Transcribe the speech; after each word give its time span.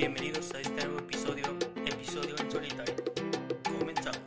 Bienvenidos 0.00 0.54
a 0.54 0.60
este 0.62 0.74
nuevo 0.76 0.98
episodio, 1.00 1.44
episodio 1.84 2.34
en 2.38 2.50
solitario. 2.50 2.94
Comenzamos. 3.64 4.18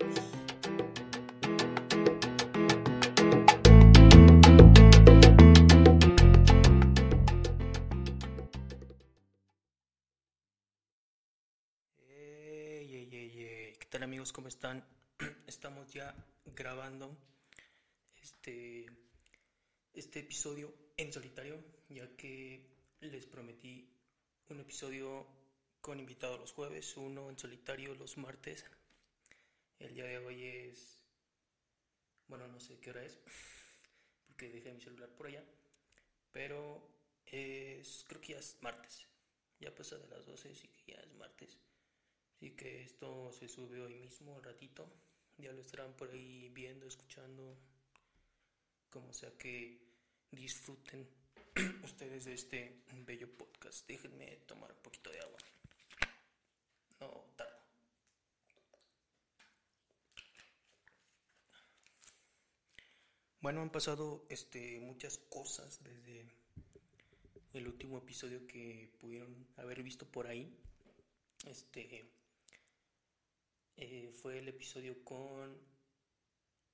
Ey, 12.07 12.95
ey, 12.95 13.09
ey, 13.11 13.39
ey. 13.39 13.73
¿Qué 13.73 13.87
tal 13.89 14.03
amigos? 14.03 14.31
¿Cómo 14.31 14.49
están? 14.49 14.85
Estamos 15.47 15.91
ya 15.91 16.13
grabando 16.55 17.17
este, 18.21 18.85
este 19.91 20.19
episodio 20.19 20.71
en 20.97 21.11
solitario, 21.11 21.57
ya 21.89 22.15
que 22.15 22.63
les 23.01 23.25
prometí 23.25 23.89
un 24.49 24.59
episodio 24.59 25.41
con 25.83 25.99
invitado 25.99 26.37
los 26.37 26.53
jueves, 26.53 26.95
uno 26.95 27.29
en 27.29 27.37
solitario 27.37 27.93
los 27.95 28.17
martes. 28.17 28.63
El 29.79 29.93
día 29.93 30.05
de 30.05 30.17
hoy 30.17 30.41
es, 30.45 31.03
bueno, 32.29 32.47
no 32.47 32.57
sé 32.61 32.79
qué 32.79 32.91
hora 32.91 33.03
es, 33.03 33.19
porque 34.25 34.47
dejé 34.47 34.71
mi 34.71 34.79
celular 34.79 35.09
por 35.09 35.27
allá, 35.27 35.43
pero 36.31 36.89
es, 37.25 38.05
creo 38.07 38.21
que 38.21 38.31
ya 38.31 38.39
es 38.39 38.55
martes, 38.61 39.05
ya 39.59 39.75
pasa 39.75 39.97
de 39.97 40.07
las 40.07 40.25
12, 40.25 40.51
así 40.51 40.69
que 40.69 40.93
ya 40.93 41.01
es 41.01 41.13
martes. 41.15 41.57
Así 42.37 42.51
que 42.51 42.83
esto 42.83 43.33
se 43.33 43.49
sube 43.49 43.81
hoy 43.81 43.95
mismo, 43.95 44.35
un 44.35 44.43
ratito. 44.43 44.89
Ya 45.37 45.51
lo 45.51 45.59
estarán 45.59 45.97
por 45.97 46.11
ahí 46.11 46.47
viendo, 46.49 46.87
escuchando. 46.87 47.57
Como 48.89 49.11
sea 49.11 49.37
que 49.37 49.81
disfruten 50.31 51.09
ustedes 51.83 52.23
de 52.23 52.33
este 52.33 52.83
bello 53.05 53.29
podcast. 53.35 53.85
Déjenme 53.85 54.37
tomar 54.47 54.71
un 54.71 54.81
poquito 54.81 55.09
de 55.09 55.19
agua. 55.19 55.39
Bueno, 63.43 63.61
han 63.61 63.71
pasado 63.71 64.25
este, 64.29 64.79
muchas 64.79 65.17
cosas 65.17 65.83
desde 65.83 66.25
el 67.51 67.67
último 67.67 67.97
episodio 67.97 68.47
que 68.47 68.89
pudieron 69.01 69.45
haber 69.57 69.83
visto 69.83 70.05
por 70.05 70.27
ahí. 70.27 70.57
Este 71.45 72.09
eh, 73.75 74.13
fue 74.13 74.39
el 74.39 74.47
episodio 74.47 75.03
con 75.03 75.57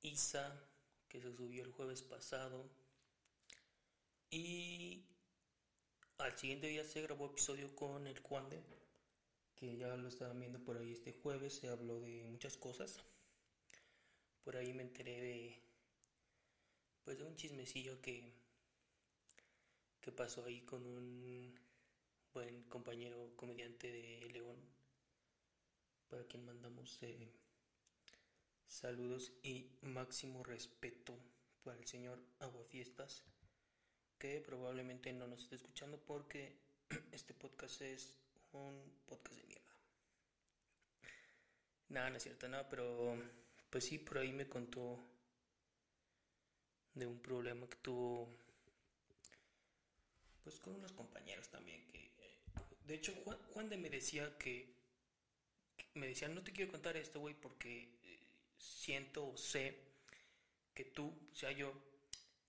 Isa, 0.04 0.64
que 1.08 1.20
se 1.20 1.34
subió 1.36 1.64
el 1.64 1.72
jueves 1.72 2.04
pasado. 2.04 2.70
Y 4.30 5.08
al 6.20 6.38
siguiente 6.38 6.68
día 6.68 6.84
se 6.84 7.02
grabó 7.02 7.26
episodio 7.26 7.76
con 7.76 8.06
el 8.06 8.20
Juande, 8.20 8.62
que 9.60 9.76
ya 9.76 9.96
lo 9.98 10.08
estaban 10.08 10.40
viendo 10.40 10.60
por 10.60 10.78
ahí 10.78 10.94
este 10.94 11.12
jueves. 11.12 11.56
Se 11.56 11.68
habló 11.68 12.00
de 12.00 12.24
muchas 12.24 12.58
cosas. 12.58 12.98
Por 14.44 14.56
ahí 14.56 14.74
me 14.74 14.84
enteré 14.84 15.20
de, 15.20 15.62
pues, 17.04 17.18
de 17.18 17.26
un 17.26 17.36
chismecillo 17.36 18.02
que, 18.02 18.34
que 20.02 20.12
pasó 20.12 20.46
ahí 20.46 20.62
con 20.62 20.86
un 20.86 21.54
buen 22.34 22.64
compañero 22.64 23.34
comediante 23.36 23.92
de 23.92 24.30
León 24.32 24.56
para 26.08 26.24
quien 26.26 26.46
mandamos 26.46 26.98
eh, 27.02 27.30
saludos 28.68 29.32
y 29.44 29.70
máximo 29.82 30.44
respeto 30.44 31.16
para 31.64 31.78
el 31.78 31.86
señor 31.86 32.20
Aguafiestas, 32.40 33.24
que 34.18 34.42
probablemente 34.42 35.12
no 35.14 35.28
nos 35.28 35.44
esté 35.44 35.56
escuchando 35.56 36.00
porque 36.00 36.56
este 37.12 37.34
podcast 37.34 37.82
es 37.82 38.18
un 38.54 38.82
podcast 39.06 39.36
de 39.36 39.44
mierda. 39.44 39.59
Nada, 41.90 42.10
no 42.10 42.18
es 42.18 42.24
cierto, 42.24 42.48
nada, 42.48 42.70
pero 42.70 43.16
pues 43.70 43.86
sí, 43.86 43.98
por 43.98 44.20
ahí 44.20 44.32
me 44.32 44.48
contó 44.48 45.00
de 46.94 47.06
un 47.06 47.20
problema 47.20 47.68
que 47.70 47.78
tuvo 47.78 48.28
pues 50.44 50.60
con 50.60 50.76
unos 50.76 50.92
compañeros 50.94 51.48
también 51.50 51.86
que 51.88 52.10
de 52.86 52.96
hecho 52.96 53.14
Juan, 53.24 53.38
Juan 53.54 53.70
de 53.70 53.78
me 53.78 53.90
decía 53.90 54.38
que 54.38 54.80
me 55.94 56.08
decían, 56.08 56.36
no 56.36 56.44
te 56.44 56.52
quiero 56.52 56.72
contar 56.72 56.98
esto, 56.98 57.20
güey, 57.20 57.36
porque 57.36 58.00
eh, 58.04 58.20
siento 58.58 59.28
o 59.28 59.38
sé 59.38 59.78
que 60.74 60.86
tú, 60.86 61.14
o 61.32 61.36
sea, 61.36 61.52
yo, 61.52 61.74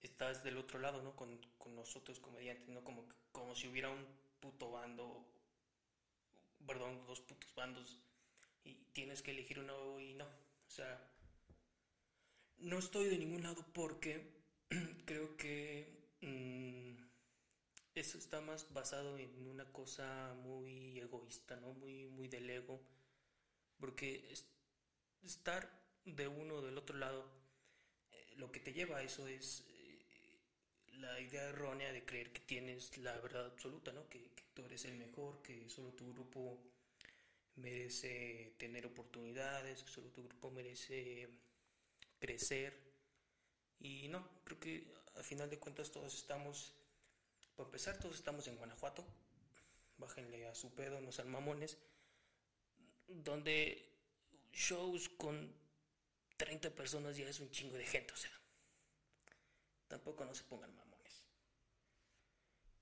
estás 0.02 0.42
del 0.44 0.56
otro 0.56 0.78
lado, 0.78 1.02
¿no? 1.02 1.16
Con, 1.16 1.38
con 1.58 1.74
nosotros 1.74 2.20
comediantes, 2.20 2.68
¿no? 2.68 2.82
Como, 2.84 3.06
como 3.32 3.54
si 3.54 3.68
hubiera 3.68 3.90
un 3.90 4.06
puto 4.40 4.70
bando, 4.70 5.26
perdón, 6.66 7.04
dos 7.06 7.20
putos 7.20 7.54
bandos, 7.54 7.98
y 8.64 8.74
tienes 8.92 9.22
que 9.22 9.32
elegir 9.32 9.58
uno 9.60 9.98
y 10.00 10.14
no. 10.14 10.26
O 10.26 10.70
sea, 10.70 11.00
no 12.58 12.78
estoy 12.78 13.08
de 13.08 13.18
ningún 13.18 13.42
lado 13.42 13.64
porque 13.72 14.40
creo 15.06 15.36
que 15.36 16.16
mmm, 16.20 16.94
eso 17.94 18.18
está 18.18 18.40
más 18.40 18.72
basado 18.72 19.18
en 19.18 19.46
una 19.46 19.70
cosa 19.72 20.34
muy 20.42 20.98
egoísta, 21.00 21.56
¿no? 21.56 21.72
Muy, 21.74 22.06
muy 22.06 22.28
del 22.28 22.48
ego 22.48 22.80
porque 23.80 24.32
estar 25.22 25.68
de 26.04 26.28
uno 26.28 26.56
o 26.56 26.62
del 26.62 26.78
otro 26.78 26.96
lado, 26.98 27.24
eh, 28.12 28.34
lo 28.36 28.52
que 28.52 28.60
te 28.60 28.72
lleva 28.72 28.98
a 28.98 29.02
eso 29.02 29.26
es 29.26 29.64
eh, 29.68 30.38
la 30.98 31.18
idea 31.20 31.44
errónea 31.44 31.92
de 31.92 32.04
creer 32.04 32.32
que 32.32 32.40
tienes 32.40 32.96
la 32.98 33.16
verdad 33.20 33.46
absoluta, 33.46 33.92
¿no? 33.92 34.08
Que, 34.08 34.30
tú 34.52 34.64
eres 34.64 34.84
el 34.84 34.96
mejor, 34.96 35.40
que 35.42 35.70
solo 35.70 35.92
tu 35.92 36.12
grupo 36.12 36.58
merece 37.60 38.54
tener 38.58 38.86
oportunidades, 38.86 39.80
solo 39.80 40.08
tu 40.10 40.24
grupo 40.24 40.50
merece 40.50 41.28
crecer. 42.18 42.78
Y 43.78 44.08
no, 44.08 44.28
creo 44.44 44.60
que 44.60 44.94
al 45.16 45.24
final 45.24 45.48
de 45.48 45.58
cuentas 45.58 45.90
todos 45.90 46.14
estamos, 46.14 46.74
para 47.56 47.68
empezar, 47.68 47.98
todos 47.98 48.16
estamos 48.16 48.46
en 48.48 48.56
Guanajuato. 48.56 49.04
Bájenle 49.98 50.46
a 50.46 50.54
su 50.54 50.74
pedo, 50.74 51.00
no 51.00 51.12
sean 51.12 51.30
mamones 51.30 51.78
donde 53.10 53.88
shows 54.52 55.08
con 55.08 55.52
30 56.36 56.70
personas 56.70 57.16
ya 57.16 57.28
es 57.28 57.40
un 57.40 57.50
chingo 57.50 57.76
de 57.76 57.86
gente, 57.86 58.12
o 58.12 58.16
sea, 58.16 58.30
tampoco 59.88 60.24
no 60.24 60.34
se 60.34 60.44
pongan 60.44 60.74
mamones. 60.74 61.22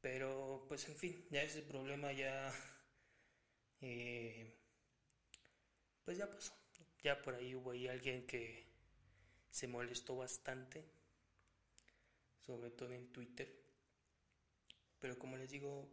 Pero, 0.01 0.65
pues 0.69 0.89
en 0.89 0.97
fin, 0.97 1.27
ya 1.31 1.43
ese 1.43 1.63
problema 1.63 2.13
ya, 2.13 2.53
eh, 3.81 4.55
pues 6.09 6.17
ya 6.17 6.31
pasó. 6.31 6.55
Ya 7.03 7.21
por 7.21 7.35
ahí 7.35 7.55
hubo 7.55 7.73
ahí 7.73 7.87
alguien 7.87 8.27
que 8.27 8.65
se 9.51 9.69
molestó 9.69 10.17
bastante, 10.17 10.83
sobre 12.47 12.71
todo 12.71 12.95
en 12.95 13.13
Twitter. 13.13 13.55
Pero 14.99 15.19
como 15.19 15.37
les 15.37 15.51
digo, 15.51 15.87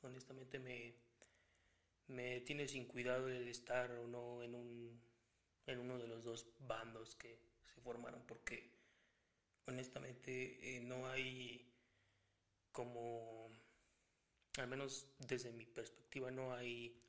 honestamente 0.00 0.58
me 0.58 0.94
me 2.06 2.40
tiene 2.40 2.66
sin 2.66 2.86
cuidado 2.86 3.28
el 3.28 3.48
estar 3.48 3.90
o 3.90 4.06
no 4.06 4.42
en 4.42 4.54
un 4.54 4.98
en 5.66 5.80
uno 5.80 5.98
de 5.98 6.08
los 6.08 6.24
dos 6.24 6.46
bandos 6.60 7.16
que 7.16 7.38
se 7.66 7.82
formaron 7.82 8.22
porque 8.26 8.70
honestamente 9.66 10.76
eh, 10.76 10.80
no 10.80 11.06
hay 11.06 11.70
como 12.72 13.50
al 14.56 14.68
menos 14.68 15.06
desde 15.18 15.52
mi 15.52 15.66
perspectiva 15.66 16.30
no 16.30 16.54
hay 16.54 17.03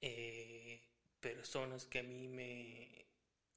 eh, 0.00 0.80
personas 1.20 1.86
que 1.86 2.00
a 2.00 2.02
mí 2.02 2.28
me 2.28 3.06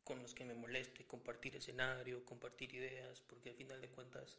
con 0.03 0.21
los 0.21 0.33
que 0.33 0.43
me 0.43 0.53
moleste 0.53 1.05
compartir 1.05 1.55
escenario 1.55 2.25
compartir 2.25 2.73
ideas 2.75 3.21
porque 3.21 3.49
al 3.51 3.55
final 3.55 3.79
de 3.81 3.87
cuentas 3.89 4.37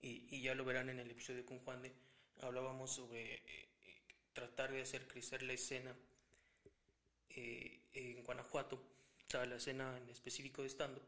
y, 0.00 0.40
ya 0.42 0.54
lo 0.54 0.64
verán 0.64 0.90
en 0.90 1.00
el 1.00 1.10
episodio 1.10 1.44
con 1.46 1.58
Juan 1.60 1.82
de 1.82 1.92
hablábamos 2.42 2.92
sobre 2.92 3.34
eh, 3.34 3.68
tratar 4.32 4.72
de 4.72 4.82
hacer 4.82 5.06
crecer 5.06 5.42
la 5.42 5.54
escena 5.54 5.94
eh, 7.30 7.80
en 7.94 8.22
Guanajuato, 8.22 8.76
o 8.76 9.30
sea, 9.30 9.46
la 9.46 9.56
escena 9.56 9.96
en 9.96 10.08
específico 10.10 10.62
de 10.62 10.68
estando. 10.68 11.00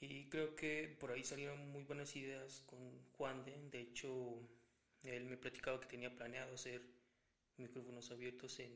Y 0.00 0.30
creo 0.30 0.56
que 0.56 0.96
por 0.98 1.12
ahí 1.12 1.22
salieron 1.24 1.70
muy 1.72 1.84
buenas 1.84 2.16
ideas 2.16 2.62
con 2.66 2.78
Juan 3.12 3.44
de, 3.44 3.56
de 3.70 3.80
hecho, 3.80 4.38
él 5.02 5.26
me 5.26 5.36
platicaba 5.36 5.80
que 5.80 5.86
tenía 5.86 6.14
planeado 6.14 6.54
hacer 6.54 6.82
micrófonos 7.60 8.10
abiertos 8.10 8.58
en, 8.60 8.72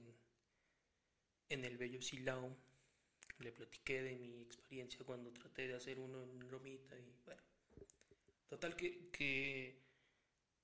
en 1.49 1.65
el 1.65 1.77
Bello 1.77 2.01
Silao. 2.01 2.57
Le 3.39 3.51
platiqué 3.51 4.03
de 4.03 4.15
mi 4.17 4.43
experiencia 4.43 5.05
cuando 5.05 5.33
traté 5.33 5.67
de 5.67 5.75
hacer 5.75 5.99
uno 5.99 6.23
en 6.23 6.49
Romita 6.49 6.97
y 6.97 7.13
bueno, 7.25 7.43
total 8.49 8.77
que, 8.77 9.11
que 9.11 9.83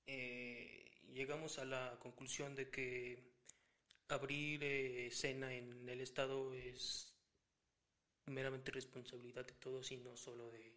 eh, 0.07 0.89
llegamos 1.11 1.59
a 1.59 1.65
la 1.65 1.97
conclusión 1.99 2.55
de 2.55 2.69
que 2.69 3.31
abrir 4.07 4.63
eh, 4.63 5.07
escena 5.07 5.53
en 5.53 5.87
el 5.87 6.01
Estado 6.01 6.53
es 6.53 7.13
meramente 8.27 8.71
responsabilidad 8.71 9.45
de 9.45 9.53
todos 9.53 9.91
y 9.91 9.97
no 9.97 10.15
solo 10.15 10.49
de, 10.51 10.73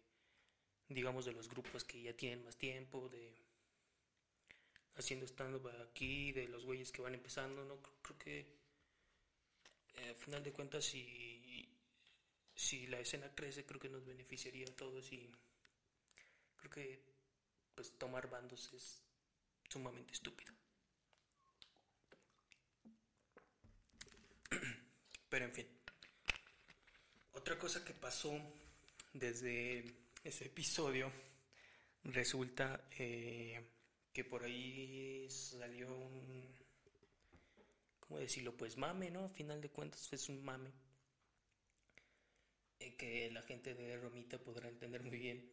digamos, 0.89 1.25
de 1.25 1.33
los 1.33 1.49
grupos 1.49 1.83
que 1.83 2.01
ya 2.01 2.15
tienen 2.15 2.43
más 2.43 2.57
tiempo, 2.57 3.09
de 3.09 3.44
haciendo 4.97 5.25
stand-up 5.25 5.67
aquí, 5.81 6.31
de 6.31 6.47
los 6.47 6.65
güeyes 6.65 6.91
que 6.91 7.01
van 7.01 7.13
empezando, 7.13 7.63
¿no? 7.65 7.81
Creo, 8.01 8.17
que 8.17 8.39
eh, 9.95 10.09
al 10.09 10.15
final 10.15 10.43
de 10.43 10.53
cuentas 10.53 10.85
si, 10.85 11.67
si 12.55 12.87
la 12.87 12.99
escena 12.99 13.33
crece 13.33 13.65
creo 13.65 13.79
que 13.79 13.89
nos 13.89 14.05
beneficiaría 14.05 14.67
a 14.67 14.75
todos 14.75 15.11
y 15.11 15.29
creo 16.57 16.71
que 16.71 17.03
pues 17.75 17.97
tomar 17.97 18.29
bandos 18.29 18.71
es 18.73 19.01
sumamente 19.69 20.13
estúpido. 20.13 20.53
Pero 25.29 25.45
en 25.45 25.53
fin. 25.53 25.67
Otra 27.33 27.59
cosa 27.59 27.83
que 27.83 27.93
pasó 27.93 28.39
desde 29.11 29.83
ese 30.23 30.45
episodio 30.45 31.11
resulta 32.03 32.87
eh, 32.97 33.74
que 34.15 34.23
por 34.23 34.45
ahí 34.45 35.27
salió 35.29 35.93
un, 35.93 36.47
¿cómo 37.99 38.17
decirlo? 38.17 38.55
Pues 38.55 38.77
mame, 38.77 39.11
¿no? 39.11 39.25
A 39.25 39.29
final 39.29 39.59
de 39.59 39.69
cuentas 39.69 40.11
es 40.13 40.29
un 40.29 40.41
mame 40.41 40.71
eh, 42.79 42.95
que 42.95 43.29
la 43.31 43.41
gente 43.41 43.75
de 43.75 43.97
Romita 43.97 44.39
podrá 44.39 44.69
entender 44.69 45.03
muy 45.03 45.17
bien. 45.17 45.51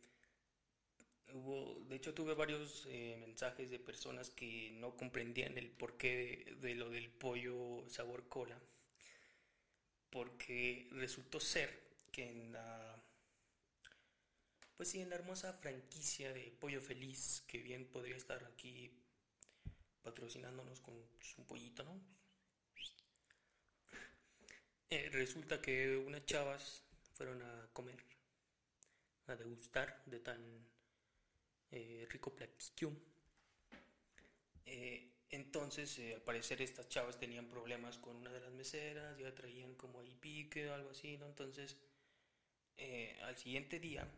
Hubo, 1.32 1.84
de 1.88 1.96
hecho 1.96 2.14
tuve 2.14 2.34
varios 2.34 2.86
eh, 2.86 3.16
mensajes 3.18 3.68
de 3.68 3.80
personas 3.80 4.30
que 4.30 4.70
no 4.74 4.96
comprendían 4.96 5.58
el 5.58 5.68
porqué 5.68 6.44
de, 6.46 6.68
de 6.68 6.74
lo 6.76 6.88
del 6.88 7.10
pollo 7.10 7.84
sabor 7.88 8.28
cola, 8.28 8.60
porque 10.08 10.88
resultó 10.92 11.40
ser 11.40 11.82
que 12.12 12.30
en 12.30 12.52
la 12.52 13.02
pues 14.82 14.90
sí, 14.90 15.00
en 15.00 15.10
la 15.10 15.14
hermosa 15.14 15.52
franquicia 15.52 16.32
de 16.32 16.50
Pollo 16.58 16.80
Feliz, 16.80 17.44
que 17.46 17.58
bien 17.58 17.86
podría 17.86 18.16
estar 18.16 18.42
aquí 18.42 18.90
patrocinándonos 20.02 20.80
con 20.80 20.92
un 20.94 21.46
pollito, 21.46 21.84
¿no? 21.84 22.00
Eh, 24.90 25.08
resulta 25.12 25.62
que 25.62 25.96
unas 25.96 26.26
chavas 26.26 26.82
fueron 27.14 27.40
a 27.42 27.68
comer, 27.72 28.04
a 29.28 29.36
degustar 29.36 30.02
de 30.04 30.18
tan 30.18 30.66
eh, 31.70 32.04
rico 32.10 32.34
platillo. 32.34 32.90
Eh, 34.66 35.12
entonces, 35.30 35.96
al 36.12 36.22
parecer, 36.22 36.60
estas 36.60 36.88
chavas 36.88 37.20
tenían 37.20 37.48
problemas 37.48 37.98
con 37.98 38.16
una 38.16 38.32
de 38.32 38.40
las 38.40 38.52
meseras, 38.52 39.16
ya 39.16 39.32
traían 39.32 39.76
como 39.76 40.00
ahí 40.00 40.16
pique 40.16 40.68
o 40.68 40.74
algo 40.74 40.90
así, 40.90 41.16
¿no? 41.18 41.26
Entonces, 41.26 41.76
al 43.22 43.36
siguiente 43.36 43.78
día, 43.78 44.10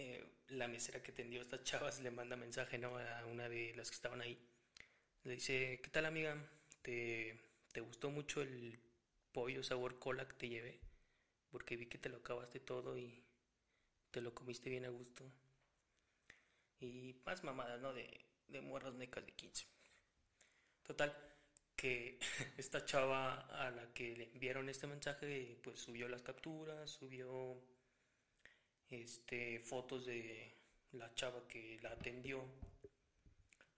eh, 0.00 0.24
la 0.50 0.68
mesera 0.68 1.02
que 1.02 1.10
atendió 1.10 1.40
a 1.40 1.42
estas 1.42 1.64
chavas 1.64 1.98
le 2.00 2.12
manda 2.12 2.36
mensaje 2.36 2.78
¿no? 2.78 2.96
a 2.96 3.26
una 3.26 3.48
de 3.48 3.74
las 3.74 3.90
que 3.90 3.96
estaban 3.96 4.20
ahí. 4.20 4.38
Le 5.24 5.32
dice, 5.32 5.80
¿qué 5.82 5.90
tal 5.90 6.06
amiga? 6.06 6.36
¿Te, 6.82 7.36
¿Te 7.72 7.80
gustó 7.80 8.08
mucho 8.08 8.40
el 8.40 8.78
pollo 9.32 9.64
sabor 9.64 9.98
cola 9.98 10.28
que 10.28 10.34
te 10.34 10.48
llevé? 10.48 10.80
Porque 11.50 11.76
vi 11.76 11.86
que 11.86 11.98
te 11.98 12.10
lo 12.10 12.18
acabaste 12.18 12.60
todo 12.60 12.96
y 12.96 13.24
te 14.12 14.20
lo 14.20 14.32
comiste 14.32 14.70
bien 14.70 14.84
a 14.84 14.90
gusto. 14.90 15.28
Y 16.78 17.16
más 17.26 17.42
mamadas, 17.42 17.80
¿no? 17.80 17.92
De, 17.92 18.24
de 18.46 18.60
muerras 18.60 18.94
mecas 18.94 19.26
de 19.26 19.32
15. 19.32 19.66
Total, 20.84 21.12
que 21.74 22.20
esta 22.56 22.84
chava 22.84 23.34
a 23.66 23.72
la 23.72 23.92
que 23.92 24.16
le 24.16 24.30
enviaron 24.32 24.68
este 24.68 24.86
mensaje, 24.86 25.58
pues 25.60 25.80
subió 25.80 26.08
las 26.08 26.22
capturas, 26.22 26.88
subió 26.88 27.60
este, 28.90 29.60
fotos 29.60 30.06
de 30.06 30.54
la 30.92 31.14
chava 31.14 31.46
que 31.46 31.78
la 31.82 31.90
atendió. 31.90 32.44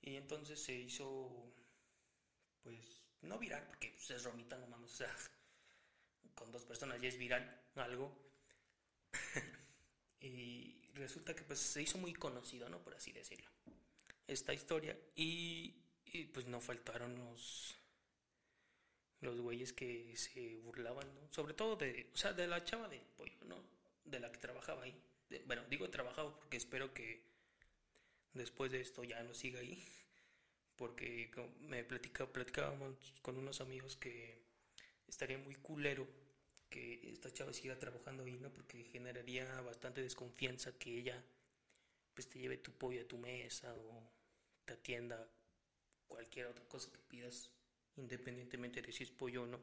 Y 0.02 0.16
entonces 0.16 0.62
se 0.62 0.74
hizo, 0.74 1.52
pues, 2.62 3.02
no 3.22 3.38
viral, 3.38 3.66
porque 3.66 3.90
pues, 3.90 4.10
es 4.10 4.24
romita, 4.24 4.56
no 4.56 4.66
mames, 4.66 4.92
o 4.92 4.96
sea, 4.96 5.14
con 6.34 6.50
dos 6.52 6.64
personas 6.64 7.00
ya 7.00 7.08
es 7.08 7.18
viral 7.18 7.60
algo. 7.76 8.10
y 10.20 10.80
resulta 10.94 11.34
que 11.34 11.42
pues 11.42 11.58
se 11.58 11.82
hizo 11.82 11.98
muy 11.98 12.14
conocido, 12.14 12.68
¿no? 12.68 12.82
Por 12.82 12.94
así 12.94 13.12
decirlo. 13.12 13.50
Esta 14.26 14.54
historia. 14.54 14.96
Y, 15.16 15.74
y 16.06 16.24
pues 16.26 16.46
no 16.46 16.60
faltaron 16.60 17.16
los 17.16 17.76
los 19.20 19.38
güeyes 19.40 19.72
que 19.72 20.16
se 20.16 20.56
burlaban, 20.56 21.06
¿no? 21.14 21.20
Sobre 21.30 21.54
todo 21.54 21.76
de, 21.76 22.10
o 22.12 22.16
sea, 22.16 22.32
de 22.32 22.46
la 22.46 22.64
chava 22.64 22.88
del 22.88 23.02
pollo, 23.16 23.44
¿no? 23.44 23.56
De 24.04 24.20
la 24.20 24.30
que 24.32 24.38
trabajaba 24.38 24.82
ahí. 24.82 24.94
bueno, 25.46 25.62
digo 25.68 25.88
trabajado 25.90 26.36
porque 26.36 26.56
espero 26.56 26.92
que 26.92 27.22
después 28.34 28.70
de 28.72 28.80
esto 28.80 29.04
ya 29.04 29.22
no 29.22 29.34
siga 29.34 29.60
ahí. 29.60 29.84
Porque 30.76 31.30
me 31.60 31.84
platica, 31.84 32.26
platicábamos 32.26 33.12
con 33.20 33.36
unos 33.36 33.60
amigos 33.60 33.96
que 33.96 34.40
estaría 35.06 35.36
muy 35.36 35.54
culero 35.56 36.08
que 36.70 37.10
esta 37.10 37.30
chava 37.32 37.52
siga 37.52 37.78
trabajando 37.78 38.24
ahí, 38.24 38.38
¿no? 38.38 38.50
Porque 38.50 38.84
generaría 38.84 39.60
bastante 39.60 40.00
desconfianza 40.00 40.78
que 40.78 40.96
ella 40.96 41.22
pues 42.14 42.28
te 42.28 42.38
lleve 42.38 42.58
tu 42.58 42.72
pollo 42.72 43.02
a 43.02 43.08
tu 43.08 43.18
mesa 43.18 43.74
o 43.74 44.10
te 44.64 44.74
atienda 44.74 45.28
cualquier 46.06 46.46
otra 46.46 46.64
cosa 46.66 46.90
que 46.92 46.98
pidas, 47.00 47.50
independientemente 47.96 48.80
de 48.80 48.92
si 48.92 49.02
es 49.02 49.10
pollo 49.10 49.42
o 49.42 49.46
no. 49.46 49.60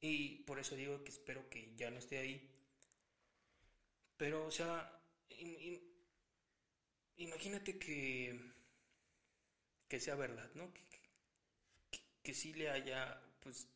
Y 0.00 0.36
por 0.44 0.58
eso 0.58 0.76
digo 0.76 1.04
que 1.04 1.10
espero 1.10 1.48
que 1.50 1.74
ya 1.76 1.90
no 1.90 1.98
esté 1.98 2.18
ahí. 2.18 2.50
Pero, 4.16 4.46
o 4.46 4.50
sea, 4.50 5.00
imagínate 7.16 7.78
que, 7.78 8.38
que 9.88 10.00
sea 10.00 10.14
verdad, 10.14 10.50
¿no? 10.54 10.72
Que, 10.72 10.82
que, 12.22 12.34
sí 12.34 12.52
le 12.54 12.70
haya, 12.70 13.20
pues, 13.40 13.68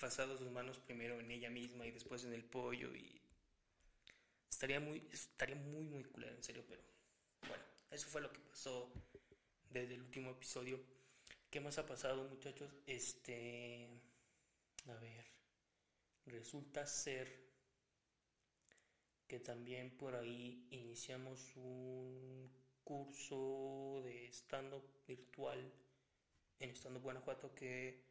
pasado 0.00 0.36
sus 0.36 0.50
manos 0.50 0.78
primero 0.78 1.20
en 1.20 1.30
ella 1.30 1.50
misma 1.50 1.86
y 1.86 1.92
después 1.92 2.24
en 2.24 2.32
el 2.32 2.44
pollo 2.44 2.94
y 2.94 3.20
estaría 4.50 4.80
muy, 4.80 5.06
estaría 5.12 5.56
muy, 5.56 5.84
muy 5.84 6.04
culero, 6.04 6.34
en 6.34 6.42
serio, 6.42 6.64
pero 6.68 6.82
bueno, 7.46 7.64
eso 7.90 8.08
fue 8.08 8.20
lo 8.20 8.32
que 8.32 8.40
pasó 8.40 8.92
desde 9.70 9.94
el 9.94 10.02
último 10.02 10.30
episodio. 10.30 10.80
¿Qué 11.50 11.60
más 11.60 11.78
ha 11.78 11.86
pasado, 11.86 12.28
muchachos? 12.28 12.72
Este... 12.86 13.88
A 14.86 14.94
ver, 14.94 15.26
resulta 16.26 16.86
ser 16.86 17.42
que 19.28 19.40
también 19.40 19.96
por 19.96 20.14
ahí 20.14 20.66
iniciamos 20.70 21.56
un 21.56 22.50
curso 22.84 24.02
de 24.04 24.26
stand-up 24.26 24.84
virtual 25.06 25.72
en 26.58 26.70
Stand 26.70 27.00
Guanajuato 27.00 27.54
que 27.54 28.04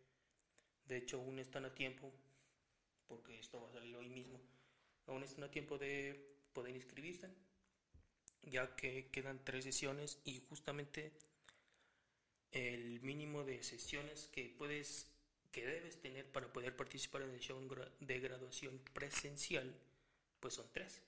de 0.85 0.97
hecho 0.97 1.17
aún 1.17 1.39
están 1.39 1.65
a 1.65 1.75
tiempo, 1.75 2.11
porque 3.07 3.39
esto 3.39 3.61
va 3.61 3.69
a 3.69 3.73
salir 3.73 3.95
hoy 3.95 4.09
mismo, 4.09 4.39
aún 5.07 5.23
están 5.23 5.43
a 5.43 5.51
tiempo 5.51 5.77
de 5.77 6.37
poder 6.53 6.75
inscribirse, 6.75 7.29
ya 8.43 8.75
que 8.75 9.09
quedan 9.11 9.43
tres 9.43 9.63
sesiones 9.63 10.19
y 10.25 10.39
justamente 10.49 11.13
el 12.51 12.99
mínimo 13.01 13.43
de 13.43 13.61
sesiones 13.63 14.27
que 14.27 14.49
puedes 14.57 15.10
que 15.51 15.65
debes 15.65 15.99
tener 16.01 16.31
para 16.31 16.51
poder 16.51 16.75
participar 16.75 17.23
en 17.23 17.31
el 17.31 17.39
show 17.39 17.59
de 17.99 18.19
graduación 18.19 18.79
presencial, 18.93 19.75
pues 20.39 20.55
son 20.55 20.71
tres. 20.71 21.01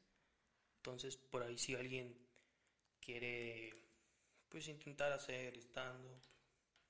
Entonces, 0.77 1.15
por 1.15 1.43
ahí 1.43 1.57
si 1.57 1.75
alguien 1.75 2.15
quiere, 3.00 3.73
pues 4.50 4.67
intentar 4.67 5.12
hacer 5.13 5.57
estando, 5.57 6.19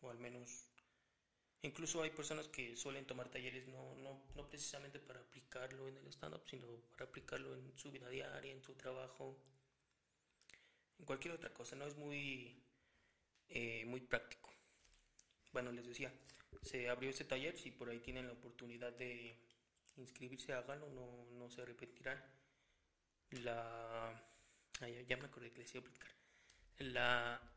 o 0.02 0.10
al 0.10 0.18
menos, 0.18 0.68
incluso 1.62 2.02
hay 2.02 2.10
personas 2.10 2.48
que 2.48 2.76
suelen 2.76 3.06
tomar 3.06 3.30
talleres 3.30 3.68
no, 3.68 3.96
no, 3.96 4.24
no 4.36 4.50
precisamente 4.50 5.00
para 5.00 5.20
aplicarlo 5.20 5.88
en 5.88 5.98
el 5.98 6.08
stand-up, 6.08 6.44
sino 6.50 6.68
para 6.92 7.06
aplicarlo 7.06 7.54
en 7.56 7.78
su 7.78 7.92
vida 7.92 8.10
diaria, 8.10 8.52
en 8.52 8.64
su 8.64 8.74
trabajo, 8.74 9.38
en 10.98 11.06
cualquier 11.06 11.36
otra 11.36 11.54
cosa, 11.54 11.76
¿no? 11.76 11.86
Es 11.86 11.96
muy, 11.96 12.64
eh, 13.50 13.86
muy 13.86 14.02
práctico. 14.02 14.53
Bueno, 15.54 15.72
les 15.72 15.86
decía, 15.86 16.12
se 16.62 16.90
abrió 16.90 17.12
ese 17.12 17.26
taller, 17.26 17.56
si 17.56 17.72
por 17.72 17.90
ahí 17.90 18.00
tienen 18.00 18.28
la 18.28 18.34
oportunidad 18.34 18.92
de 18.94 19.38
inscribirse, 19.98 20.52
háganlo, 20.54 20.90
no, 20.90 21.26
no 21.38 21.50
se 21.50 21.62
arrepentirán. 21.62 22.22
La... 23.44 24.22
ya 25.08 25.18
me 25.18 25.26
acordé 25.26 25.52
que 25.52 25.60
les 25.60 25.74
iba 25.76 25.82
a 25.82 25.84
platicar. 25.86 26.12
La... 26.80 27.54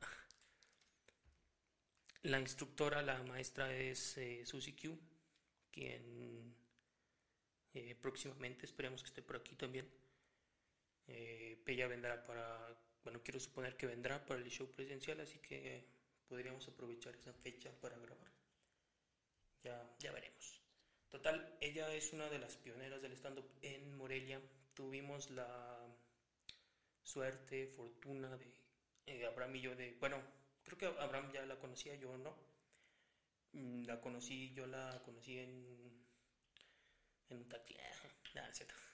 La 2.22 2.40
instructora, 2.40 3.02
la 3.02 3.22
maestra 3.22 3.72
es 3.72 4.18
eh, 4.18 4.44
Susie 4.44 4.74
Q, 4.74 4.98
quien 5.70 6.56
eh, 7.72 7.94
próximamente 7.94 8.66
esperemos 8.66 9.00
que 9.02 9.08
esté 9.08 9.22
por 9.22 9.36
aquí 9.36 9.54
también. 9.54 9.88
Eh, 11.06 11.62
ella 11.66 11.86
vendrá 11.86 12.24
para, 12.24 12.76
bueno, 13.04 13.22
quiero 13.22 13.38
suponer 13.38 13.76
que 13.76 13.86
vendrá 13.86 14.26
para 14.26 14.40
el 14.40 14.50
show 14.50 14.68
presencial, 14.72 15.20
así 15.20 15.38
que 15.38 15.84
podríamos 16.28 16.66
aprovechar 16.68 17.14
esa 17.16 17.32
fecha 17.32 17.70
para 17.80 17.98
grabar. 17.98 18.30
Ya, 19.98 20.12
veremos. 20.12 20.60
Total, 21.10 21.56
ella 21.60 21.92
es 21.92 22.12
una 22.12 22.28
de 22.28 22.38
las 22.38 22.56
pioneras 22.56 23.02
del 23.02 23.12
stand-up 23.12 23.50
en 23.62 23.96
Morelia. 23.96 24.40
Tuvimos 24.74 25.30
la 25.30 25.78
suerte, 27.02 27.66
fortuna 27.68 28.36
de 28.36 28.52
eh, 29.06 29.26
Abraham 29.26 29.56
y 29.56 29.60
yo 29.62 29.74
de, 29.74 29.96
bueno, 29.98 30.22
creo 30.62 30.78
que 30.78 30.86
Abraham 30.86 31.32
ya 31.32 31.44
la 31.46 31.58
conocía, 31.58 31.94
yo 31.96 32.16
no. 32.18 32.36
Mm, 33.52 33.84
la 33.86 34.00
conocí, 34.00 34.52
yo 34.52 34.66
la 34.66 35.02
conocí 35.04 35.38
en, 35.38 36.06
en 37.30 37.36
un 37.36 37.48
taxi, 37.48 37.76
cierto. 38.52 38.74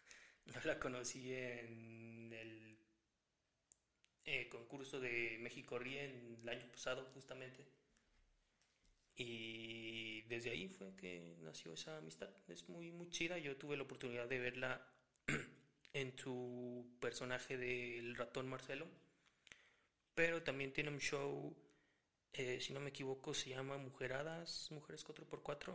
No 0.46 0.60
la 0.64 0.78
conocí 0.78 1.32
en 1.32 2.32
el 2.32 2.71
eh, 4.24 4.48
concurso 4.48 5.00
de 5.00 5.38
México 5.40 5.78
Ríe 5.78 6.04
el 6.04 6.48
año 6.48 6.66
pasado 6.70 7.04
justamente. 7.14 7.64
Y 9.16 10.22
desde 10.22 10.50
ahí 10.50 10.68
fue 10.68 10.94
que 10.96 11.36
nació 11.40 11.74
esa 11.74 11.98
amistad. 11.98 12.30
Es 12.48 12.68
muy, 12.68 12.90
muy 12.92 13.10
chida. 13.10 13.38
Yo 13.38 13.56
tuve 13.56 13.76
la 13.76 13.82
oportunidad 13.82 14.28
de 14.28 14.38
verla 14.38 14.86
en 15.92 16.16
su 16.16 16.86
personaje 17.00 17.56
del 17.56 18.16
ratón 18.16 18.48
Marcelo. 18.48 18.86
Pero 20.14 20.42
también 20.42 20.72
tiene 20.72 20.90
un 20.90 21.00
show, 21.00 21.54
eh, 22.32 22.60
si 22.60 22.72
no 22.72 22.80
me 22.80 22.90
equivoco, 22.90 23.34
se 23.34 23.50
llama 23.50 23.78
Mujeradas, 23.78 24.70
Mujeres 24.70 25.06
4x4. 25.06 25.74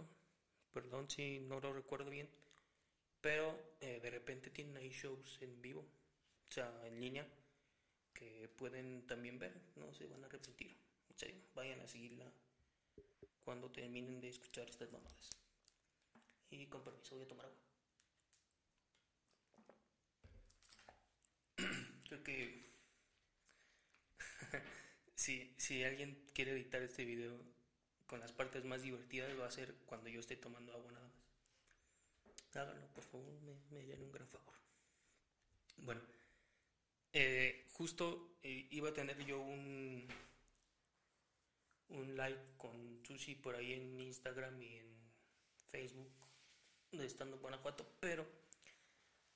Perdón 0.73 1.09
si 1.09 1.39
no 1.39 1.59
lo 1.59 1.73
recuerdo 1.73 2.09
bien. 2.09 2.29
Pero 3.21 3.75
eh, 3.81 3.99
de 4.01 4.09
repente 4.09 4.49
tienen 4.49 4.77
ahí 4.77 4.89
shows 4.89 5.39
en 5.41 5.59
vivo, 5.61 5.81
o 5.81 6.51
sea, 6.51 6.71
en 6.85 7.01
línea, 7.01 7.27
que 8.17 8.49
pueden 8.57 9.05
también 9.05 9.37
ver, 9.37 9.53
no 9.75 9.93
se 9.93 10.07
van 10.07 10.23
a 10.23 10.27
arrepentir. 10.27 10.75
En 11.09 11.17
serio, 11.17 11.41
vayan 11.53 11.79
a 11.81 11.87
seguirla 11.87 12.25
cuando 13.43 13.69
terminen 13.71 14.19
de 14.19 14.29
escuchar 14.29 14.67
estas 14.67 14.91
mamadas. 14.91 15.29
Y 16.49 16.65
con 16.65 16.83
permiso 16.83 17.15
voy 17.15 17.25
a 17.25 17.27
tomar 17.27 17.45
agua. 17.45 17.57
Creo 22.07 22.23
que 22.23 22.71
si, 25.15 25.53
si 25.57 25.83
alguien 25.83 26.25
quiere 26.33 26.53
editar 26.53 26.81
este 26.81 27.05
video 27.05 27.37
con 28.07 28.19
las 28.19 28.31
partes 28.31 28.65
más 28.65 28.81
divertidas 28.81 29.39
va 29.39 29.45
a 29.45 29.51
ser 29.51 29.75
cuando 29.85 30.09
yo 30.09 30.21
esté 30.21 30.37
tomando 30.37 30.73
agua 30.73 30.91
nada 30.91 31.05
más. 31.07 31.17
Háganlo, 32.55 32.87
por 32.87 33.03
favor, 33.03 33.39
me, 33.41 33.53
me 33.69 33.79
harían 33.79 34.01
un 34.01 34.11
gran 34.11 34.27
favor. 34.27 34.55
Bueno, 35.77 36.01
eh, 37.13 37.66
justo 37.77 38.37
eh, 38.41 38.67
iba 38.71 38.89
a 38.89 38.93
tener 38.93 39.23
yo 39.23 39.39
un, 39.39 40.07
un 41.89 42.17
live 42.17 42.55
con 42.57 43.05
Susi 43.05 43.35
por 43.35 43.55
ahí 43.55 43.73
en 43.73 43.99
Instagram 43.99 44.59
y 44.61 44.77
en 44.77 44.97
Facebook 45.69 46.11
de 46.91 47.05
Estando 47.05 47.37
Guanajuato, 47.37 47.85
pero 47.99 48.25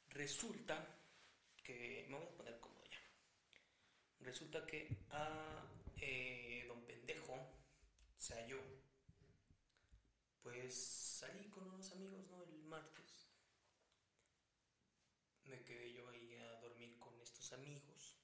resulta 0.10 0.98
que 1.64 2.08
me 2.10 2.18
voy 2.18 2.26
a 2.26 2.38
poner 2.38 2.60
como 2.60 2.84
ya. 2.86 3.00
Resulta 4.22 4.66
que 4.66 4.98
a 5.12 5.64
eh, 5.98 6.66
don 6.68 6.84
pendejo, 6.86 7.34
o 7.34 8.20
sea 8.20 8.46
yo, 8.48 8.58
pues 10.42 10.74
salí 11.20 11.48
con 11.50 11.68
unos 11.68 11.92
amigos, 11.92 12.26
¿no? 12.32 12.44
El 12.44 12.64
martes. 12.64 13.30
Me 15.44 15.62
quedé 15.64 15.94
yo 15.94 16.10
ahí 16.10 16.36
a 16.36 16.60
dormir 16.62 16.98
con 16.98 17.20
estos 17.22 17.52
amigos. 17.54 18.18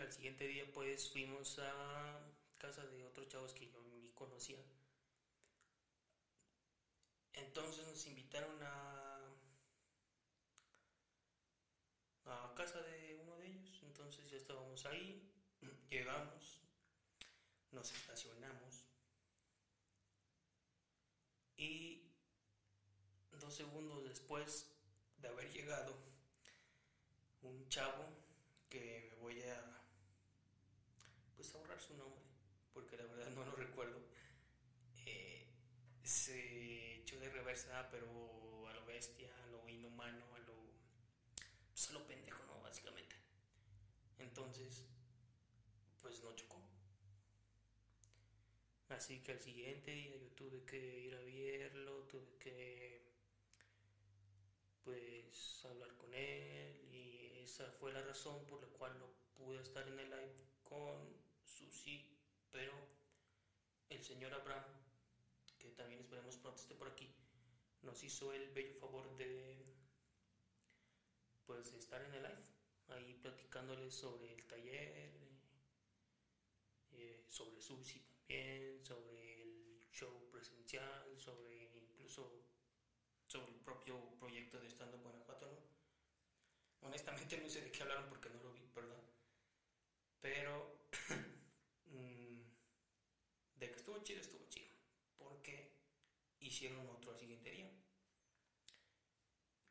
Al 0.00 0.12
siguiente 0.12 0.46
día 0.46 0.64
pues 0.72 1.10
fuimos 1.10 1.58
a 1.58 2.20
casa 2.58 2.86
de 2.86 3.04
otros 3.04 3.28
chavos 3.28 3.52
que 3.52 3.68
yo 3.68 3.82
ni 3.82 4.10
conocía. 4.10 4.58
Entonces 7.34 7.86
nos 7.86 8.06
invitaron 8.06 8.62
a 8.62 9.18
a 12.26 12.54
casa 12.54 12.80
de 12.82 13.16
uno 13.22 13.36
de 13.38 13.46
ellos. 13.46 13.80
Entonces 13.82 14.30
ya 14.30 14.36
estábamos 14.36 14.84
ahí, 14.86 15.30
llegamos, 15.90 16.60
nos 17.72 17.90
estacionamos 17.92 18.84
y 21.56 22.02
dos 23.32 23.54
segundos 23.54 24.04
después 24.04 24.70
de 25.18 25.28
haber 25.28 25.52
llegado, 25.52 25.94
un 27.42 27.68
chavo 27.68 28.04
que 28.68 29.07
pues 31.38 31.54
ahorrar 31.54 31.80
su 31.80 31.96
nombre, 31.96 32.20
porque 32.74 32.96
la 32.96 33.04
verdad 33.04 33.30
no 33.30 33.44
lo 33.44 33.52
recuerdo, 33.52 34.00
eh, 35.06 35.46
se 36.02 36.96
echó 36.96 37.20
de 37.20 37.30
reversa, 37.30 37.88
pero 37.92 38.66
a 38.66 38.72
lo 38.74 38.84
bestia, 38.84 39.30
a 39.44 39.46
lo 39.46 39.68
inhumano, 39.68 40.34
a 40.34 40.38
lo, 40.40 40.54
pues 41.70 41.90
a 41.90 41.92
lo 41.92 42.04
pendejo, 42.08 42.44
¿no? 42.46 42.60
Básicamente. 42.60 43.14
Entonces, 44.18 44.84
pues 46.02 46.20
no 46.24 46.34
chocó. 46.34 46.60
Así 48.88 49.22
que 49.22 49.32
al 49.32 49.40
siguiente 49.40 49.92
día 49.92 50.16
yo 50.16 50.28
tuve 50.30 50.64
que 50.64 50.98
ir 50.98 51.14
a 51.14 51.20
verlo, 51.20 52.02
tuve 52.08 52.36
que 52.40 53.06
pues 54.82 55.64
hablar 55.66 55.94
con 55.98 56.12
él 56.14 56.88
y 56.90 57.38
esa 57.44 57.70
fue 57.72 57.92
la 57.92 58.02
razón 58.02 58.44
por 58.46 58.60
la 58.60 58.68
cual 58.70 58.98
no 58.98 59.06
pude 59.36 59.60
estar 59.60 59.86
en 59.86 60.00
el 60.00 60.10
live 60.10 60.34
con 60.64 61.27
Susi, 61.58 62.06
pero 62.52 62.72
el 63.88 64.02
señor 64.02 64.32
Abraham, 64.32 64.64
que 65.58 65.70
también 65.72 66.00
esperemos 66.00 66.36
pronto 66.36 66.60
esté 66.60 66.74
por 66.76 66.88
aquí, 66.88 67.12
nos 67.82 68.02
hizo 68.04 68.32
el 68.32 68.50
bello 68.52 68.78
favor 68.78 69.16
de 69.16 69.64
pues 71.46 71.72
estar 71.72 72.00
en 72.02 72.14
el 72.14 72.22
live, 72.22 72.44
ahí 72.88 73.14
platicándoles 73.22 73.94
sobre 73.94 74.34
el 74.34 74.46
taller, 74.46 75.10
eh, 76.92 77.24
sobre 77.28 77.60
Susi 77.60 78.00
también, 78.00 78.84
sobre 78.84 79.42
el 79.42 79.88
show 79.90 80.30
presencial, 80.30 81.18
sobre 81.18 81.76
incluso 81.76 82.44
sobre 83.26 83.52
el 83.52 83.60
propio 83.60 84.16
proyecto 84.18 84.60
de 84.60 84.68
Estando 84.68 84.96
en 84.96 85.02
Guanajuato, 85.02 85.46
¿no? 85.46 86.86
Honestamente 86.86 87.38
no 87.38 87.48
sé 87.48 87.62
de 87.62 87.72
qué 87.72 87.82
hablaron 87.82 88.08
porque 88.08 88.30
no 88.30 88.42
lo 88.42 88.52
vi, 88.52 88.60
perdón. 88.74 89.00
Pero 90.20 90.78
estuvo 93.88 94.04
chido, 94.04 94.20
estuvo 94.20 94.48
chido. 94.48 94.68
Porque 95.16 95.70
hicieron 96.40 96.86
otro 96.90 97.12
al 97.12 97.18
siguiente 97.18 97.50
día. 97.50 97.70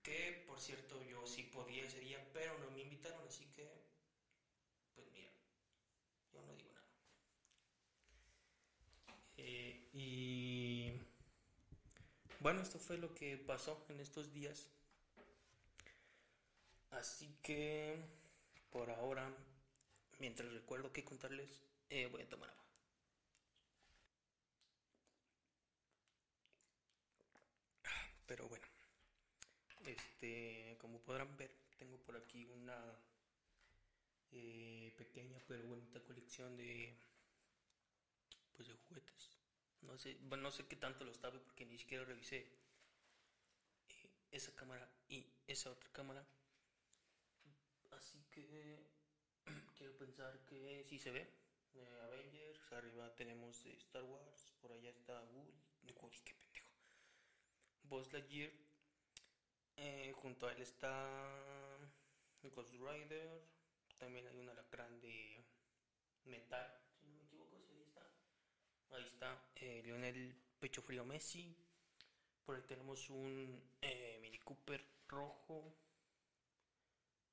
Que 0.02 0.44
por 0.48 0.60
cierto 0.60 1.04
yo 1.04 1.26
sí 1.28 1.44
podía 1.44 1.84
ese 1.84 2.00
día, 2.00 2.26
pero 2.34 2.58
no 2.60 2.72
me 2.72 2.82
invitaron, 2.82 3.28
así 3.28 3.46
que 3.56 3.70
pues 4.96 5.08
mira, 5.12 5.30
yo 6.34 6.42
no 6.42 6.56
digo 6.56 6.72
nada. 6.74 6.88
Eh, 9.38 9.90
y 9.94 10.94
bueno, 12.40 12.62
esto 12.62 12.80
fue 12.80 12.98
lo 12.98 13.14
que 13.14 13.38
pasó 13.38 13.86
en 13.90 14.00
estos 14.00 14.34
días. 14.34 14.68
Así 16.90 17.38
que 17.44 18.00
por 18.72 18.90
ahora, 18.90 19.32
mientras 20.20 20.52
recuerdo 20.54 20.92
que 20.92 21.04
contarles, 21.04 21.62
eh, 21.90 22.08
voy 22.08 22.22
a 22.22 22.30
tomar 22.30 22.50
agua. 22.50 22.67
Pero 28.28 28.48
bueno, 28.50 28.68
este, 29.86 30.76
como 30.80 31.00
podrán 31.00 31.36
ver, 31.38 31.50
tengo 31.78 31.98
por 32.04 32.18
aquí 32.18 32.46
una 32.46 32.78
eh, 34.32 34.94
pequeña 34.98 35.40
pero 35.48 35.66
bonita 35.66 36.04
colección 36.04 36.58
de, 36.58 36.94
pues 38.54 38.68
de 38.68 38.74
juguetes. 38.76 39.38
No 39.82 39.98
sé, 39.98 40.18
bueno, 40.24 40.44
no 40.44 40.52
sé 40.52 40.68
qué 40.68 40.76
tanto 40.76 41.06
lo 41.06 41.12
estaba 41.12 41.42
porque 41.42 41.66
ni 41.66 41.78
siquiera 41.78 42.04
revisé 42.04 42.40
eh, 43.88 44.10
esa 44.32 44.54
cámara 44.56 44.92
y 45.08 45.26
esa 45.48 45.72
otra 45.72 45.90
cámara. 45.94 46.28
Así 47.92 48.22
que 48.32 48.78
quiero 49.78 49.98
pensar 49.98 50.38
que 50.46 50.84
sí 50.90 51.00
se 51.00 51.12
ve. 51.12 51.30
Eh, 51.76 52.00
Avengers, 52.04 52.74
arriba 52.74 53.16
tenemos 53.16 53.66
Star 53.66 54.04
Wars, 54.04 54.52
por 54.60 54.74
allá 54.74 54.90
está 54.90 55.22
Woody, 55.22 55.54
Woody 55.84 55.94
qué. 55.94 56.47
Buzz 57.90 58.12
Lightyear, 58.12 58.52
eh, 59.78 60.14
junto 60.16 60.48
a 60.48 60.52
él 60.54 60.62
está 60.62 61.18
Ghost 62.44 62.74
Rider, 62.74 63.44
también 63.98 64.28
hay 64.28 64.38
una 64.38 64.52
alacrán 64.52 65.00
de 65.02 65.44
metal, 66.26 66.82
si 67.00 67.06
no 67.08 67.16
me 67.16 67.24
equivoco, 67.24 67.60
sí, 67.60 67.74
ahí 67.74 67.84
está. 67.84 68.02
Ahí 68.92 69.04
está 69.04 69.52
eh, 69.56 69.82
Lionel 69.84 70.36
Pecho 70.60 70.82
Frío 70.82 71.06
Messi. 71.06 71.56
Por 72.46 72.56
ahí 72.56 72.62
tenemos 72.64 73.10
un 73.10 73.62
eh, 73.82 74.20
Mini 74.22 74.40
Cooper 74.40 74.84
rojo, 75.08 75.74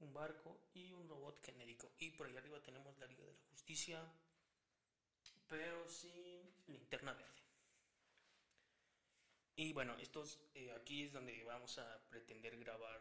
un 0.00 0.12
barco 0.12 0.68
y 0.75 0.92
un 0.92 1.08
robot 1.08 1.44
genérico. 1.44 1.92
Y 1.99 2.11
por 2.11 2.26
ahí 2.26 2.37
arriba 2.37 2.62
tenemos 2.62 2.99
la 2.99 3.06
Liga 3.06 3.25
de 3.25 3.32
la 3.32 3.44
Justicia, 3.50 4.12
pero 5.49 5.88
sin 5.88 6.42
linterna 6.66 7.12
verde. 7.12 7.43
Y 9.56 9.73
bueno, 9.73 9.96
estos 10.00 10.40
eh, 10.54 10.73
aquí 10.73 11.04
es 11.04 11.12
donde 11.12 11.44
vamos 11.44 11.78
a 11.78 12.00
pretender 12.08 12.58
grabar 12.58 13.00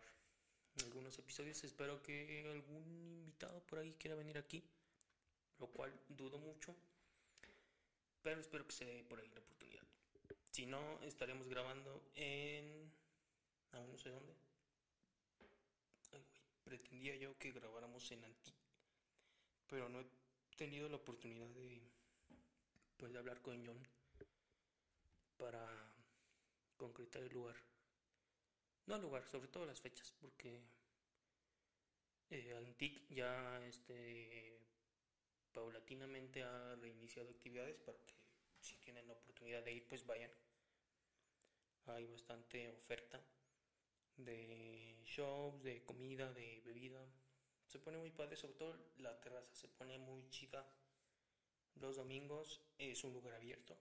algunos 0.84 1.18
episodios. 1.18 1.64
Espero 1.64 2.02
que 2.04 2.48
algún 2.48 2.84
invitado 2.86 3.60
por 3.62 3.80
ahí 3.80 3.94
quiera 3.94 4.16
venir 4.16 4.38
aquí, 4.38 4.64
lo 5.58 5.68
cual 5.68 5.92
dudo 6.10 6.38
mucho, 6.38 6.76
pero 8.22 8.40
espero 8.40 8.68
que 8.68 8.74
se 8.74 8.86
dé 8.86 9.04
por 9.04 9.20
ahí 9.20 9.30
la 9.30 9.40
oportunidad. 9.40 9.84
Si 10.52 10.68
no, 10.68 11.02
estaremos 11.02 11.48
grabando 11.48 12.04
en... 12.14 12.92
aún 13.72 13.92
no 13.92 13.98
sé 13.98 14.10
dónde. 14.10 14.34
pretendía 16.64 17.16
yo 17.16 17.38
que 17.40 17.52
grabáramos 17.52 18.12
en 18.12 18.24
Antique, 18.24 18.58
pero 19.68 19.90
no 19.90 20.02
he 20.02 20.06
tenido 20.56 20.88
la 20.88 20.98
oportunidad 20.98 21.48
de, 21.48 21.82
pues, 22.98 23.12
de 23.12 23.18
hablar 23.18 23.42
con 23.42 23.66
John 23.66 23.80
para 25.38 25.83
concretar 26.78 27.24
el 27.24 27.34
lugar. 27.34 27.56
No 28.86 28.96
el 28.96 29.02
lugar, 29.02 29.26
sobre 29.28 29.48
todo 29.48 29.66
las 29.66 29.82
fechas, 29.82 30.14
porque 30.20 30.62
eh, 32.30 32.54
Antic 32.58 33.08
ya 33.10 33.66
este, 33.66 34.60
paulatinamente 35.54 36.44
ha 36.44 36.76
reiniciado 36.76 37.30
actividades 37.30 37.78
para 37.78 37.98
que 38.06 38.16
si 38.60 38.78
tienen 38.78 39.08
la 39.08 39.14
oportunidad 39.14 39.64
de 39.64 39.74
ir, 39.74 39.88
pues 39.88 40.06
vayan. 40.06 40.32
Hay 41.86 42.06
bastante 42.08 42.70
oferta 42.70 43.22
de 44.18 45.02
shows, 45.06 45.62
de 45.64 45.84
comida, 45.84 46.32
de 46.34 46.62
bebida. 46.66 47.06
Se 47.66 47.80
pone 47.80 47.98
muy 47.98 48.12
padre, 48.12 48.36
sobre 48.36 48.54
todo 48.56 48.78
la 48.98 49.20
terraza 49.20 49.54
se 49.54 49.68
pone 49.68 49.98
muy 49.98 50.30
chida. 50.30 50.66
Los 51.76 51.98
domingos 51.98 52.62
es 52.78 53.04
un 53.04 53.14
lugar 53.14 53.34
abierto. 53.34 53.78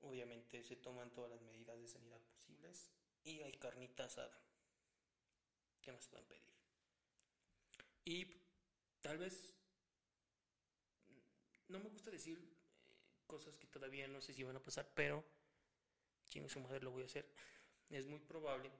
Obviamente 0.00 0.62
se 0.62 0.76
toman 0.76 1.12
todas 1.12 1.30
las 1.30 1.42
medidas 1.42 1.78
de 1.80 1.88
sanidad 1.88 2.20
posibles 2.20 2.90
y 3.24 3.40
hay 3.42 3.52
carnita 3.52 4.04
asada. 4.04 4.38
¿Qué 5.80 5.92
más 5.92 6.06
pueden 6.08 6.26
pedir? 6.26 6.42
Y 8.04 8.26
tal 9.00 9.18
vez 9.18 9.54
no 11.68 11.78
me 11.78 11.88
gusta 11.88 12.10
decir 12.10 12.38
eh, 12.38 13.24
cosas 13.26 13.56
que 13.56 13.66
todavía 13.66 14.06
no 14.06 14.20
sé 14.20 14.32
si 14.32 14.44
van 14.44 14.56
a 14.56 14.62
pasar, 14.62 14.88
pero 14.94 15.24
chingo 16.28 16.48
su 16.48 16.60
madre 16.60 16.80
lo 16.80 16.92
voy 16.92 17.02
a 17.02 17.06
hacer. 17.06 17.28
Es 17.90 18.06
muy 18.06 18.20
probable 18.20 18.70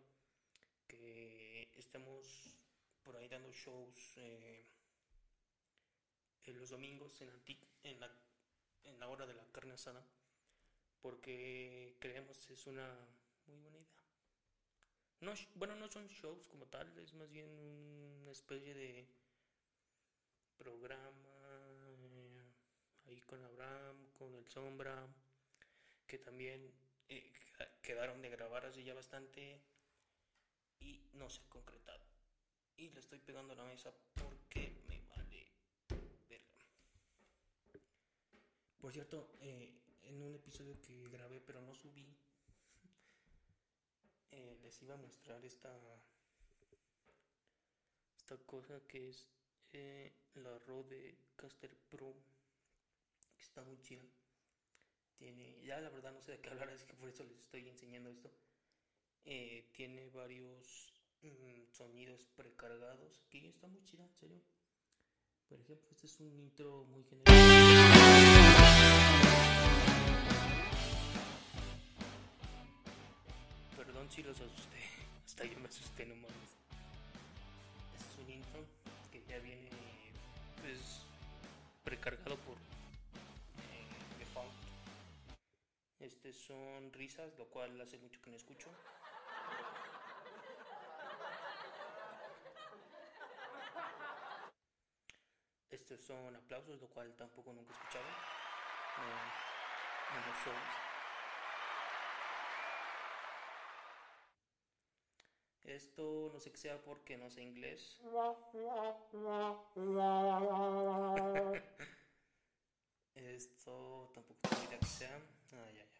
que 0.87 1.70
estemos 1.76 2.56
por 3.02 3.16
ahí 3.16 3.28
dando 3.28 3.52
shows 3.52 4.12
eh, 4.16 4.64
en 6.44 6.58
los 6.58 6.70
domingos 6.70 7.20
en 7.82 9.00
la 9.00 9.08
hora 9.08 9.26
de 9.26 9.35
la 9.35 9.46
carne 9.52 9.75
asada 9.75 10.04
porque 11.06 11.94
creemos 12.00 12.50
es 12.50 12.66
una 12.66 12.92
muy 13.46 13.60
buena 13.60 13.78
idea. 13.78 14.02
No, 15.20 15.34
bueno, 15.54 15.76
no 15.76 15.88
son 15.88 16.08
shows 16.08 16.48
como 16.48 16.66
tal, 16.66 16.98
es 16.98 17.14
más 17.14 17.30
bien 17.30 17.48
una 18.22 18.32
especie 18.32 18.75
de 18.75 19.06
programa 20.56 21.28
eh, 21.90 22.42
ahí 23.06 23.20
con 23.20 23.40
Abraham, 23.44 24.08
con 24.18 24.34
el 24.34 24.48
Sombra, 24.48 25.06
que 26.08 26.18
también 26.18 26.75
eh, 27.08 27.32
quedaron 27.82 28.20
de 28.20 28.30
grabar 28.30 28.66
así 28.66 28.82
ya 28.82 28.94
bastante 28.94 29.60
y 30.80 31.08
no 31.12 31.30
se 31.30 31.40
ha 31.40 31.48
concretado. 31.48 32.04
Y 32.76 32.90
le 32.90 32.98
estoy 32.98 33.20
pegando 33.20 33.52
a 33.52 33.56
la 33.56 33.64
mesa 33.64 33.94
porque 34.12 34.72
me 34.88 35.00
vale 35.02 35.52
verga. 36.28 36.66
Por 38.80 38.92
cierto, 38.92 39.30
eh, 39.40 39.86
en 40.06 40.22
un 40.22 40.34
episodio 40.34 40.80
que 40.80 41.08
grabé 41.08 41.40
pero 41.40 41.60
no 41.60 41.75
subí, 41.75 42.06
eh, 44.30 44.58
les 44.62 44.82
iba 44.82 44.94
a 44.94 44.98
mostrar 44.98 45.44
esta, 45.44 45.72
esta 48.16 48.36
cosa 48.38 48.80
que 48.86 49.10
es 49.10 49.26
eh, 49.73 50.12
la 50.34 50.58
Rode 50.60 51.19
Caster 51.36 51.76
Pro, 51.88 52.14
que 53.36 53.42
está 53.42 53.62
muy 53.62 53.80
chida. 53.80 54.04
Tiene, 55.16 55.62
ya 55.64 55.80
la 55.80 55.90
verdad 55.90 56.12
no 56.12 56.21
sé 56.21 56.32
de 56.32 56.40
qué 56.40 56.50
hablar, 56.50 56.71
así 56.75 56.86
que 56.86 56.95
por 56.95 57.08
eso 57.08 57.25
les 57.25 57.38
estoy 57.38 57.69
enseñando 57.69 58.10
esto. 58.10 58.30
Eh, 59.25 59.71
tiene 59.73 60.08
varios 60.10 60.92
mm, 61.23 61.69
sonidos 61.71 62.25
precargados. 62.36 63.21
Aquí 63.26 63.49
está 63.49 63.66
muy 63.66 63.82
chida, 63.84 64.04
en 64.04 64.14
serio. 64.14 64.40
Por 65.49 65.60
ejemplo, 65.60 65.88
este 65.90 66.06
es 66.06 66.21
un 66.21 66.38
intro 66.38 66.84
muy 66.84 67.04
general. 67.04 69.05
Si 74.11 74.23
los 74.23 74.39
asusté. 74.41 74.78
Hasta 75.25 75.45
yo 75.45 75.59
me 75.59 75.69
asusté 75.69 76.04
nomás. 76.04 76.30
Este 77.97 78.13
es 78.13 78.19
un 78.19 78.30
intro 78.30 78.61
que 79.11 79.25
ya 79.26 79.39
viene 79.39 79.71
pues 80.61 81.02
precargado 81.82 82.37
por 82.37 82.56
eh, 82.56 84.19
default. 84.19 84.52
Este 85.99 86.32
son 86.32 86.93
risas, 86.93 87.32
lo 87.39 87.47
cual 87.47 87.80
hace 87.80 87.99
mucho 87.99 88.21
que 88.21 88.30
no 88.30 88.37
escucho. 88.37 88.69
Estos 95.71 96.00
son 96.00 96.37
aplausos, 96.37 96.80
lo 96.80 96.89
cual 96.89 97.15
tampoco 97.17 97.52
nunca 97.52 97.73
he 97.73 97.76
escuchado. 97.76 98.04
Eh. 98.04 99.47
Esto 105.67 106.31
no 106.33 106.39
sé 106.39 106.52
qué 106.52 106.59
sea 106.59 106.81
porque 106.81 107.17
no 107.17 107.29
sé 107.29 107.43
inglés. 107.43 107.99
Esto 113.17 114.13
tampoco 114.15 114.39
tengo 114.43 114.63
idea 114.63 114.79
que 114.79 114.87
sea. 114.87 115.21
Ah, 115.52 115.69
ya, 115.75 115.85
ya. 115.85 115.91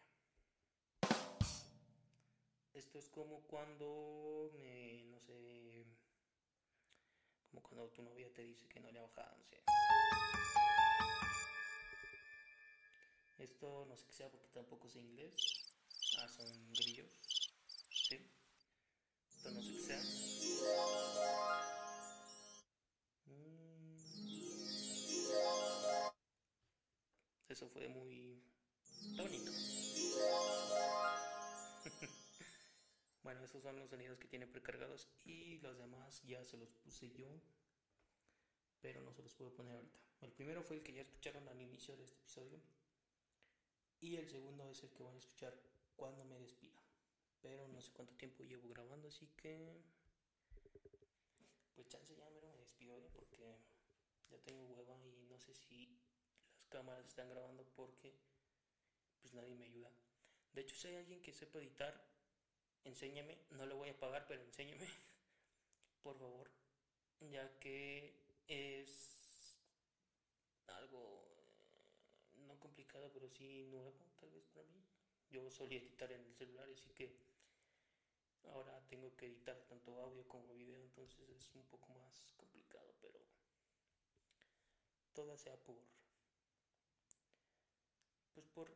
Esto 2.75 2.97
es 2.97 3.09
como 3.09 3.41
cuando 3.41 4.51
me, 4.53 5.03
no 5.11 5.19
sé, 5.19 5.85
como 7.49 7.61
cuando 7.61 7.89
tu 7.89 8.03
novia 8.03 8.33
te 8.33 8.43
dice 8.43 8.69
que 8.69 8.79
no 8.79 8.89
le 8.89 8.99
ha 8.99 9.01
bajado, 9.01 9.35
no 9.35 9.43
sé. 9.43 9.61
Esto 13.39 13.85
no 13.89 13.97
sé 13.97 14.05
qué 14.05 14.13
sea 14.13 14.31
porque 14.31 14.47
tampoco 14.47 14.87
sé 14.87 14.99
inglés. 14.99 15.35
Ah, 16.19 16.29
son 16.29 16.73
grillos. 16.73 17.11
Sí 17.91 18.17
no 19.45 19.61
sé 19.61 19.73
qué 19.73 19.81
sea. 19.81 20.01
Eso 27.47 27.69
fue 27.69 27.87
muy 27.87 28.43
bonito. 29.15 29.51
bueno, 33.23 33.43
esos 33.43 33.63
son 33.63 33.79
los 33.79 33.89
sonidos 33.89 34.19
que 34.19 34.27
tiene 34.27 34.47
precargados 34.47 35.07
y 35.23 35.59
los 35.59 35.77
demás 35.77 36.21
ya 36.23 36.43
se 36.43 36.57
los 36.57 36.73
puse 36.73 37.09
yo, 37.11 37.41
pero 38.81 39.01
no 39.01 39.13
se 39.13 39.23
los 39.23 39.33
puedo 39.33 39.53
poner 39.53 39.75
ahorita. 39.75 39.99
El 40.21 40.33
primero 40.33 40.63
fue 40.63 40.77
el 40.77 40.83
que 40.83 40.93
ya 40.93 41.01
escucharon 41.01 41.47
al 41.47 41.61
inicio 41.61 41.95
de 41.95 42.03
este 42.03 42.17
episodio 42.17 42.59
y 43.99 44.17
el 44.17 44.27
segundo 44.29 44.69
es 44.69 44.83
el 44.83 44.91
que 44.91 45.03
van 45.03 45.15
a 45.15 45.19
escuchar 45.19 45.57
cuando 45.95 46.25
me 46.25 46.39
despida 46.39 46.86
pero 47.41 47.67
no 47.67 47.81
sé 47.81 47.91
cuánto 47.93 48.13
tiempo 48.15 48.43
llevo 48.43 48.67
grabando, 48.69 49.07
así 49.07 49.27
que 49.37 49.81
pues 51.75 51.87
chance 51.87 52.15
ya 52.15 52.29
me 52.29 52.57
despido 52.57 52.97
¿eh? 52.97 53.09
porque 53.13 53.37
ya 54.29 54.37
tengo 54.43 54.63
hueva 54.65 54.97
y 55.05 55.27
no 55.29 55.39
sé 55.39 55.53
si 55.53 55.85
las 56.55 56.65
cámaras 56.69 57.05
están 57.05 57.29
grabando 57.29 57.63
porque 57.75 58.13
pues 59.21 59.33
nadie 59.33 59.55
me 59.55 59.65
ayuda. 59.65 59.91
De 60.53 60.61
hecho, 60.61 60.75
si 60.75 60.87
hay 60.87 60.95
alguien 60.95 61.21
que 61.21 61.33
sepa 61.33 61.59
editar, 61.59 62.03
enséñame, 62.83 63.37
no 63.51 63.65
le 63.65 63.73
voy 63.73 63.89
a 63.89 63.99
pagar, 63.99 64.25
pero 64.27 64.41
enséñame, 64.41 64.87
por 66.01 66.17
favor, 66.17 66.49
ya 67.21 67.59
que 67.59 68.27
es 68.47 69.59
algo 70.67 71.27
eh, 71.29 72.39
no 72.47 72.59
complicado, 72.59 73.11
pero 73.13 73.29
sí 73.29 73.65
nuevo, 73.69 73.93
tal 74.19 74.31
vez 74.31 74.45
para 74.47 74.67
mí. 74.69 74.83
Yo 75.29 75.51
solía 75.51 75.79
editar 75.79 76.11
en 76.11 76.23
el 76.23 76.33
celular, 76.33 76.67
así 76.73 76.89
que 76.89 77.26
Ahora 78.53 78.81
tengo 78.87 79.15
que 79.15 79.27
editar 79.27 79.57
tanto 79.67 79.99
audio 80.01 80.27
como 80.27 80.53
video, 80.53 80.81
entonces 80.81 81.29
es 81.29 81.55
un 81.55 81.63
poco 81.63 81.89
más 81.93 82.33
complicado, 82.37 82.93
pero 83.01 83.19
todo 85.13 85.37
sea 85.37 85.55
por 85.57 85.77
pues 88.33 88.47
por 88.47 88.71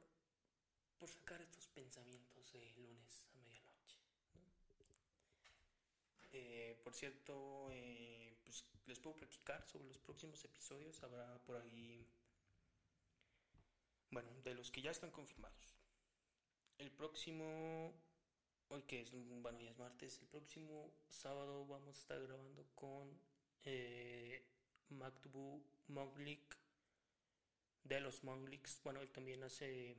por 1.02 1.10
sacar 1.10 1.42
estos 1.42 1.68
pensamientos 1.70 2.52
de 2.54 2.72
lunes 2.74 3.26
a 3.34 3.40
medianoche. 3.40 3.98
Eh, 6.32 6.80
por 6.84 6.94
cierto, 6.94 7.70
eh, 7.72 8.38
pues 8.44 8.64
les 8.86 9.00
puedo 9.00 9.16
platicar 9.16 9.66
sobre 9.68 9.86
los 9.88 9.98
próximos 9.98 10.46
episodios. 10.46 11.02
Habrá 11.02 11.42
por 11.44 11.58
ahí, 11.58 12.08
bueno, 14.12 14.30
de 14.44 14.54
los 14.54 14.70
que 14.70 14.84
ya 14.84 14.92
están 14.92 15.10
confirmados. 15.10 15.76
El 16.78 16.92
próximo 16.92 17.94
hoy 18.72 18.84
que 18.84 19.02
es, 19.02 19.12
bueno, 19.42 19.60
ya 19.60 19.72
es 19.72 19.78
martes, 19.78 20.20
el 20.22 20.28
próximo 20.28 20.94
sábado 21.10 21.66
vamos 21.68 21.90
a 21.90 22.00
estar 22.00 22.22
grabando 22.22 22.66
con 22.74 23.20
eh, 23.66 24.46
Monglik 25.88 26.58
de 27.84 28.00
los 28.00 28.24
Mongliks. 28.24 28.82
Bueno, 28.84 29.02
él 29.02 29.12
también 29.12 29.44
hace 29.44 29.98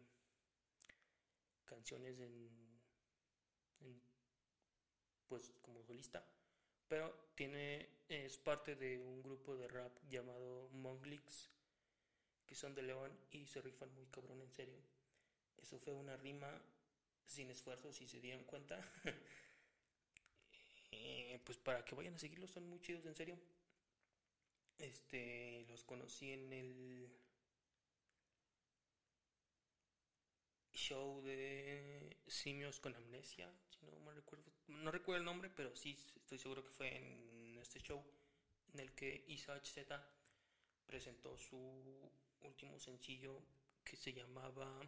canciones 1.67 2.19
en, 2.19 2.51
pues 5.29 5.53
como 5.63 5.83
solista, 5.83 6.25
pero 6.89 7.31
tiene 7.35 7.89
es 8.09 8.39
parte 8.39 8.75
de 8.75 8.99
un 8.99 9.23
grupo 9.23 9.57
de 9.57 9.69
rap 9.69 9.93
llamado 10.09 10.69
Mongliks 10.71 11.51
que 12.47 12.55
son 12.55 12.75
de 12.75 12.83
León 12.83 13.11
y 13.31 13.47
se 13.47 13.61
rifan 13.63 13.93
muy 13.95 14.07
cabrón 14.07 14.41
en 14.41 14.51
serio. 14.51 14.79
Eso 15.57 15.79
fue 15.79 15.95
una 15.95 16.17
rima 16.17 16.61
sin 17.27 17.51
esfuerzo, 17.51 17.93
si 17.93 18.07
se 18.07 18.21
dieron 18.21 18.45
cuenta. 18.45 18.81
Eh, 20.95 21.41
pues 21.47 21.57
para 21.57 21.83
que 21.87 21.95
vayan 21.95 22.15
a 22.15 22.19
seguirlos, 22.19 22.51
son 22.51 22.69
muy 22.69 22.79
chidos, 22.79 23.07
en 23.07 23.15
serio. 23.15 23.39
Este, 24.79 25.65
los 25.67 25.83
conocí 25.85 26.31
en 26.33 26.53
el 26.53 27.11
show 30.75 31.23
de 31.23 32.17
Simios 32.27 32.81
con 32.81 32.95
Amnesia, 32.95 33.51
si 33.71 33.87
no 33.87 33.99
me 34.01 34.13
recuerdo, 34.13 34.53
no 34.67 34.91
recuerdo 34.91 35.21
el 35.21 35.25
nombre, 35.25 35.49
pero 35.49 35.75
sí 35.77 35.97
estoy 36.17 36.39
seguro 36.39 36.65
que 36.65 36.71
fue 36.71 36.97
en 36.97 37.59
este 37.59 37.81
show 37.81 38.05
en 38.73 38.81
el 38.81 38.93
que 38.93 39.25
Isa 39.29 39.59
Z 39.61 40.05
presentó 40.87 41.39
su 41.39 41.57
último 42.41 42.79
sencillo 42.79 43.41
que 43.85 43.97
se 43.97 44.13
llamaba 44.13 44.81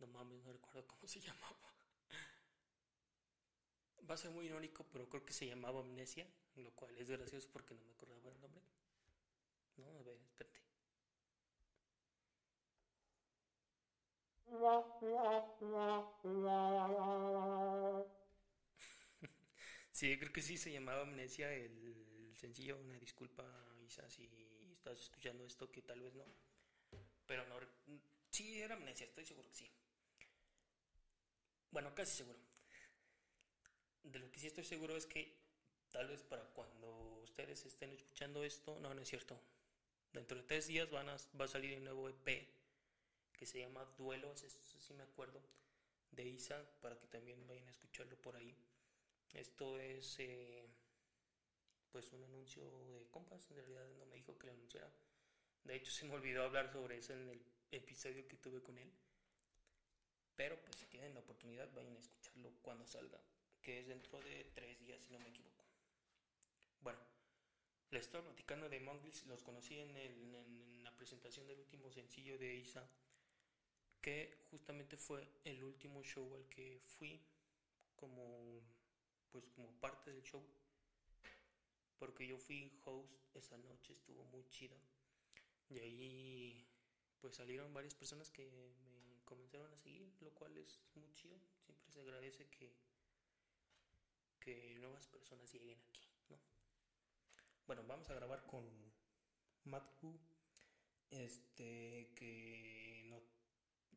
no 0.00 0.06
mames, 0.08 0.42
no 0.44 0.52
recuerdo 0.52 0.86
cómo 0.86 1.06
se 1.06 1.20
llamaba. 1.26 1.56
Va 4.10 4.14
a 4.14 4.16
ser 4.16 4.32
muy 4.32 4.46
irónico, 4.46 4.84
pero 4.90 5.08
creo 5.08 5.24
que 5.24 5.32
se 5.32 5.46
llamaba 5.46 5.78
Amnesia, 5.80 6.26
lo 6.56 6.72
cual 6.72 6.96
es 6.98 7.10
gracioso 7.10 7.48
porque 7.52 7.74
no 7.74 7.82
me 7.84 7.92
acordaba 7.92 8.28
el 8.30 8.40
nombre. 8.40 8.62
No, 9.78 9.86
a 9.98 10.02
ver, 10.02 10.18
espérate. 10.26 10.60
sí, 19.92 20.18
creo 20.18 20.32
que 20.32 20.42
sí 20.42 20.56
se 20.56 20.72
llamaba 20.72 21.02
Amnesia 21.02 21.52
el 21.52 22.32
sencillo. 22.36 22.78
Una 22.78 22.98
disculpa, 22.98 23.44
Isa, 23.86 24.08
si 24.10 24.28
estás 24.72 25.00
escuchando 25.00 25.44
esto, 25.44 25.70
que 25.70 25.82
tal 25.82 26.00
vez 26.00 26.14
no. 26.14 26.24
Pero 27.26 27.46
no. 27.48 27.56
Sí, 28.30 28.60
era 28.60 28.74
Amnesia, 28.74 29.06
estoy 29.06 29.24
seguro 29.26 29.48
que 29.50 29.56
sí. 29.56 29.70
Bueno, 31.70 31.94
casi 31.94 32.16
seguro. 32.16 32.38
De 34.02 34.18
lo 34.18 34.30
que 34.30 34.40
sí 34.40 34.46
estoy 34.46 34.64
seguro 34.64 34.96
es 34.96 35.06
que 35.06 35.36
tal 35.90 36.08
vez 36.08 36.22
para 36.22 36.44
cuando 36.44 37.20
ustedes 37.22 37.64
estén 37.66 37.92
escuchando 37.92 38.42
esto, 38.42 38.78
no, 38.80 38.94
no 38.94 39.02
es 39.02 39.08
cierto. 39.08 39.38
Dentro 40.12 40.38
de 40.38 40.44
tres 40.44 40.66
días 40.66 40.90
van 40.90 41.08
a, 41.08 41.16
va 41.38 41.44
a 41.44 41.48
salir 41.48 41.76
un 41.76 41.84
nuevo 41.84 42.08
EP 42.08 42.48
que 43.32 43.46
se 43.46 43.60
llama 43.60 43.84
Duelo, 43.96 44.32
eso 44.32 44.48
sí 44.80 44.94
me 44.94 45.04
acuerdo, 45.04 45.40
de 46.10 46.26
Isa, 46.26 46.64
para 46.80 46.98
que 46.98 47.06
también 47.06 47.46
vayan 47.46 47.68
a 47.68 47.70
escucharlo 47.70 48.16
por 48.16 48.34
ahí. 48.34 48.56
Esto 49.32 49.78
es 49.78 50.18
eh, 50.18 50.66
pues 51.92 52.12
un 52.12 52.24
anuncio 52.24 52.62
de 52.84 53.06
compas, 53.10 53.48
en 53.50 53.56
realidad 53.56 53.86
no 53.98 54.06
me 54.06 54.16
dijo 54.16 54.36
que 54.38 54.46
lo 54.46 54.54
anunciara. 54.54 54.90
De 55.64 55.76
hecho 55.76 55.92
se 55.92 56.06
me 56.06 56.14
olvidó 56.14 56.42
hablar 56.44 56.72
sobre 56.72 56.98
eso 56.98 57.12
en 57.12 57.28
el 57.28 57.42
episodio 57.70 58.26
que 58.26 58.36
tuve 58.36 58.62
con 58.62 58.78
él. 58.78 58.90
Pero 60.38 60.56
pues 60.62 60.76
si 60.76 60.86
tienen 60.86 61.14
la 61.14 61.20
oportunidad, 61.20 61.68
vayan 61.74 61.96
a 61.96 61.98
escucharlo 61.98 62.52
cuando 62.62 62.86
salga, 62.86 63.20
que 63.60 63.80
es 63.80 63.88
dentro 63.88 64.20
de 64.20 64.44
tres 64.54 64.78
días, 64.78 65.02
si 65.02 65.12
no 65.12 65.18
me 65.18 65.30
equivoco. 65.30 65.64
Bueno, 66.80 67.00
les 67.90 68.02
estoy 68.04 68.22
platicando 68.22 68.68
de 68.68 68.78
Mongols, 68.78 69.26
los 69.26 69.42
conocí 69.42 69.80
en, 69.80 69.96
en, 69.96 70.84
la 70.84 70.96
presentación 70.96 71.48
del 71.48 71.58
último 71.58 71.90
sencillo 71.90 72.38
de 72.38 72.54
Isa, 72.54 72.88
que 74.00 74.46
justamente 74.52 74.96
fue 74.96 75.26
el 75.42 75.64
último 75.64 76.04
show 76.04 76.32
al 76.36 76.48
que 76.48 76.80
fui 76.86 77.20
como 77.96 78.62
pues 79.32 79.44
como 79.56 79.68
parte 79.80 80.12
del 80.12 80.22
show 80.22 80.42
porque 81.98 82.26
yo 82.26 82.38
fui 82.38 82.80
host 82.84 83.12
esa 83.34 83.58
noche 83.58 83.92
estuvo 83.92 84.24
muy 84.26 84.48
chido 84.48 84.76
y 85.68 85.80
ahí 85.80 86.66
pues 87.20 87.34
salieron 87.34 87.74
varias 87.74 87.94
personas 87.94 88.30
que 88.30 88.48
comenzaron 89.28 89.70
a 89.72 89.76
seguir, 89.76 90.10
lo 90.20 90.30
cual 90.30 90.56
es 90.56 90.80
muy 90.94 91.12
chido. 91.12 91.38
Siempre 91.60 91.90
se 91.92 92.00
agradece 92.00 92.48
que, 92.48 92.74
que 94.40 94.74
nuevas 94.80 95.06
personas 95.06 95.52
lleguen 95.52 95.78
aquí, 95.86 96.08
¿no? 96.30 96.38
Bueno, 97.66 97.84
vamos 97.86 98.08
a 98.08 98.14
grabar 98.14 98.46
con 98.46 98.64
Matku, 99.64 100.18
este, 101.10 102.14
que 102.16 103.04
no, 103.10 103.20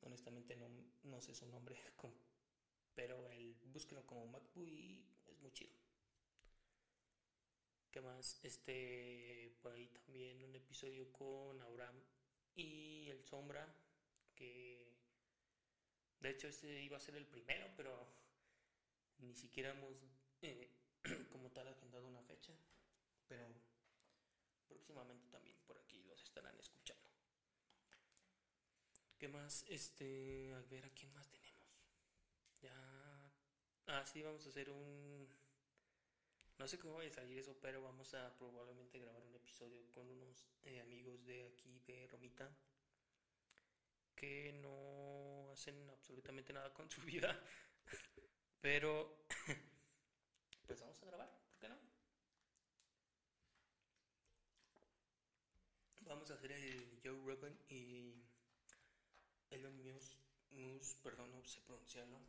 honestamente 0.02 0.58
no, 0.58 0.68
no 1.04 1.22
sé 1.22 1.34
su 1.34 1.46
nombre, 1.48 1.78
pero 2.94 3.32
el, 3.32 3.56
búsquenlo 3.68 4.06
como 4.06 4.28
Matku 4.28 4.66
y 4.66 5.02
es 5.28 5.40
muy 5.40 5.52
chido. 5.54 5.72
¿Qué 7.90 8.02
más? 8.02 8.40
Este, 8.44 9.58
por 9.62 9.72
ahí 9.74 9.88
también 9.88 10.44
un 10.44 10.56
episodio 10.56 11.12
con 11.14 11.62
Abraham 11.62 12.02
y 12.56 13.10
el 13.10 13.24
Sombra, 13.24 13.74
que 14.36 14.91
de 16.22 16.30
hecho 16.30 16.48
ese 16.48 16.82
iba 16.82 16.98
a 16.98 17.00
ser 17.00 17.16
el 17.16 17.26
primero, 17.26 17.68
pero 17.76 18.08
ni 19.20 19.34
siquiera 19.36 19.72
hemos 19.72 19.96
eh, 20.42 20.70
como 21.32 21.52
tal 21.52 21.68
agendado 21.68 22.08
una 22.08 22.22
fecha, 22.24 22.54
pero 23.28 23.46
próximamente 24.68 25.28
también 25.28 25.58
por 25.66 25.78
aquí 25.78 26.04
los 26.04 26.24
estarán 26.24 26.58
escuchando. 26.60 27.10
¿Qué 29.18 29.28
más? 29.28 29.66
Este, 29.68 30.54
a 30.54 30.62
ver 30.70 30.86
a 30.86 30.90
quién 30.90 31.14
más 31.14 31.30
tenemos. 31.30 31.52
Ya, 32.62 33.34
ah 33.88 34.06
sí, 34.06 34.22
vamos 34.22 34.46
a 34.46 34.50
hacer 34.50 34.70
un 34.70 35.28
no 36.62 36.68
sé 36.68 36.78
cómo 36.78 36.94
va 36.94 37.04
a 37.04 37.10
salir 37.10 37.40
eso, 37.40 37.58
pero 37.60 37.82
vamos 37.82 38.14
a 38.14 38.38
probablemente 38.38 39.00
grabar 39.00 39.24
un 39.24 39.34
episodio 39.34 39.82
con 39.90 40.08
unos 40.08 40.46
eh, 40.64 40.80
amigos 40.80 41.26
de 41.26 41.44
aquí 41.48 41.80
de 41.88 42.06
Romita 42.06 42.56
que 44.16 44.54
no 44.62 45.41
hacen 45.62 45.90
absolutamente 45.92 46.52
nada 46.54 46.74
con 46.74 46.90
su 46.90 47.02
vida. 47.02 47.40
Pero 48.62 49.26
pues 50.66 50.80
vamos 50.82 51.00
a 51.04 51.06
grabar, 51.06 51.30
¿por 51.30 51.60
qué 51.60 51.70
no? 51.70 51.78
Vamos 56.02 56.32
a 56.32 56.34
hacer 56.34 56.52
el 56.52 57.00
Joe 57.04 57.20
Rogan 57.24 57.56
y 57.70 58.16
Elon 59.52 59.84
Musk, 59.84 60.98
perdón, 61.04 61.32
no 61.32 61.46
sé 61.46 61.62
pronunciarlo 61.62 62.20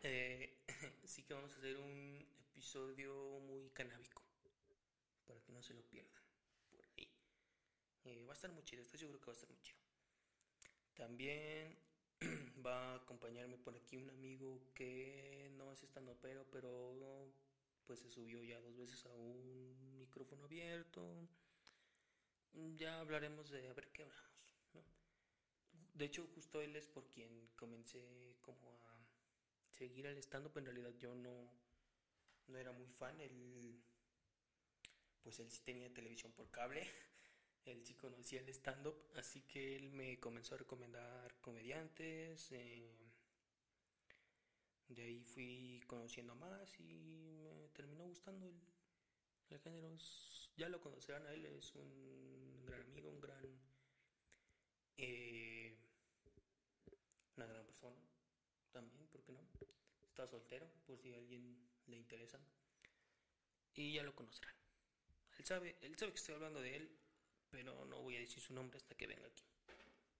eh, 0.00 0.58
sí 1.04 1.22
que 1.22 1.34
vamos 1.34 1.52
a 1.54 1.58
hacer 1.58 1.76
un 1.78 2.26
episodio 2.50 3.38
muy 3.40 3.70
canábico. 3.70 4.22
Para 5.26 5.40
que 5.42 5.52
no 5.52 5.62
se 5.62 5.74
lo 5.74 5.82
pierdan. 5.82 6.23
Eh, 8.04 8.24
va 8.26 8.32
a 8.32 8.34
estar 8.34 8.52
muy 8.52 8.62
chido. 8.64 8.82
Estoy 8.82 9.00
seguro 9.00 9.18
que 9.20 9.26
va 9.26 9.32
a 9.32 9.36
estar 9.36 9.48
muy 9.50 9.60
chido. 9.62 9.78
También 10.94 11.76
va 12.64 12.92
a 12.92 12.96
acompañarme 12.96 13.56
por 13.58 13.74
aquí 13.74 13.96
un 13.96 14.10
amigo 14.10 14.60
que 14.74 15.50
no 15.56 15.72
es 15.72 15.82
estando 15.82 16.16
pero, 16.20 16.46
pero 16.50 17.32
pues 17.86 18.00
se 18.00 18.10
subió 18.10 18.42
ya 18.42 18.60
dos 18.60 18.76
veces 18.76 19.04
a 19.06 19.12
un 19.14 19.98
micrófono 19.98 20.44
abierto. 20.44 21.28
Ya 22.76 23.00
hablaremos 23.00 23.50
de 23.50 23.68
a 23.68 23.72
ver 23.72 23.90
qué 23.92 24.02
hablamos. 24.02 24.30
De 25.94 26.04
hecho, 26.04 26.26
justo 26.34 26.60
él 26.60 26.76
es 26.76 26.88
por 26.88 27.08
quien 27.08 27.48
comencé 27.56 28.36
como 28.42 28.78
a 28.86 29.06
seguir 29.70 30.06
al 30.06 30.18
stand-up. 30.18 30.56
En 30.58 30.66
realidad 30.66 30.92
yo 30.98 31.14
no, 31.14 31.50
no 32.48 32.58
era 32.58 32.72
muy 32.72 32.86
fan. 32.86 33.20
Él, 33.20 33.80
pues 35.22 35.38
él 35.40 35.50
sí 35.50 35.62
tenía 35.64 35.92
televisión 35.92 36.32
por 36.32 36.50
cable. 36.50 36.86
Él 37.64 37.84
sí 37.84 37.94
conocía 37.94 38.40
el 38.40 38.48
stand-up. 38.50 38.96
Así 39.16 39.40
que 39.42 39.76
él 39.76 39.90
me 39.90 40.18
comenzó 40.20 40.54
a 40.54 40.58
recomendar 40.58 41.34
comediantes. 41.40 42.52
Eh, 42.52 42.90
de 44.88 45.02
ahí 45.02 45.24
fui 45.24 45.82
conociendo 45.86 46.34
más 46.34 46.78
y 46.78 47.38
me 47.42 47.68
terminó 47.70 48.04
gustando 48.04 48.46
el, 48.46 48.60
el 49.50 49.58
género. 49.60 49.96
Ya 50.56 50.68
lo 50.68 50.80
conocerán 50.80 51.26
a 51.26 51.32
él, 51.32 51.46
es 51.46 51.74
un 51.74 52.64
gran 52.66 52.82
amigo, 52.82 53.10
un 53.10 53.20
gran... 53.20 53.44
Eh, 54.96 55.76
una 57.36 57.46
gran 57.46 57.66
persona 57.66 57.96
también, 58.70 59.08
¿por 59.08 59.22
qué 59.24 59.32
no? 59.32 59.40
Está 60.02 60.28
soltero, 60.28 60.70
por 60.86 61.00
si 61.00 61.12
a 61.12 61.16
alguien 61.16 61.56
le 61.86 61.96
interesa. 61.96 62.38
Y 63.74 63.94
ya 63.94 64.04
lo 64.04 64.14
conocerán. 64.14 64.54
Él 65.38 65.44
sabe, 65.44 65.76
él 65.80 65.96
sabe 65.96 66.12
que 66.12 66.18
estoy 66.18 66.36
hablando 66.36 66.60
de 66.60 66.76
él, 66.76 66.96
pero 67.54 67.84
no 67.84 68.02
voy 68.02 68.16
a 68.16 68.18
decir 68.18 68.42
su 68.42 68.52
nombre 68.52 68.78
hasta 68.78 68.96
que 68.96 69.06
venga 69.06 69.28
aquí. 69.28 69.44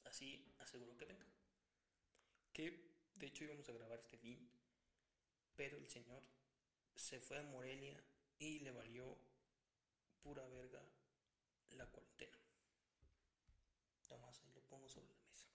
Así 0.05 0.55
aseguro 0.61 0.97
que 0.97 1.05
venga. 1.05 1.27
Que 2.53 2.95
de 3.17 3.27
hecho 3.27 3.43
íbamos 3.43 3.69
a 3.69 3.73
grabar 3.73 3.99
este 3.99 4.17
fin, 4.17 4.49
pero 5.57 5.77
el 5.77 5.89
señor 5.89 6.23
se 6.95 7.19
fue 7.19 7.41
a 7.41 7.43
Morelia 7.43 8.01
y 8.39 8.61
le 8.61 8.71
valió 8.71 9.19
pura 10.23 10.47
verga 10.47 10.81
la 11.71 11.87
cuarentena. 11.87 12.39
Nada 14.11 14.29
ahí 14.29 14.53
lo 14.55 14.61
pongo 14.69 14.89
sobre 14.89 15.09
la 15.09 15.25
mesa. 15.29 15.49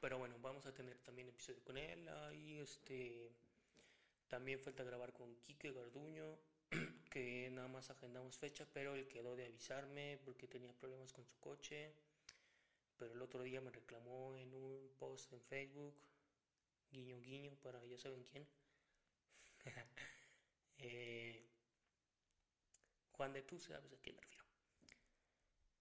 Pero 0.00 0.18
bueno, 0.18 0.38
vamos 0.38 0.64
a 0.66 0.72
tener 0.72 0.96
también 1.00 1.28
episodio 1.28 1.60
con 1.64 1.76
él. 1.76 2.08
Ahí 2.08 2.60
este 2.60 3.34
también 4.28 4.60
falta 4.60 4.84
grabar 4.84 5.12
con 5.12 5.34
Quique 5.40 5.72
Garduño, 5.72 6.38
que 7.16 7.48
nada 7.50 7.68
más 7.68 7.88
agendamos 7.88 8.36
fecha, 8.36 8.66
pero 8.74 8.94
él 8.94 9.08
quedó 9.08 9.36
de 9.36 9.46
avisarme 9.46 10.18
porque 10.22 10.46
tenía 10.46 10.74
problemas 10.74 11.14
con 11.14 11.24
su 11.24 11.38
coche. 11.40 11.94
Pero 12.98 13.14
el 13.14 13.22
otro 13.22 13.42
día 13.42 13.62
me 13.62 13.70
reclamó 13.70 14.36
en 14.36 14.52
un 14.52 14.90
post 14.98 15.32
en 15.32 15.40
Facebook, 15.40 15.94
guiño 16.90 17.18
guiño 17.22 17.54
para 17.62 17.82
ya 17.86 17.96
saben 17.96 18.22
quién. 18.24 18.46
eh, 20.78 21.42
Juan 23.12 23.32
de 23.32 23.40
tú 23.44 23.58
sabes 23.58 23.90
a 23.94 23.96
quién 23.96 24.16
me 24.16 24.20
refiero. 24.20 24.44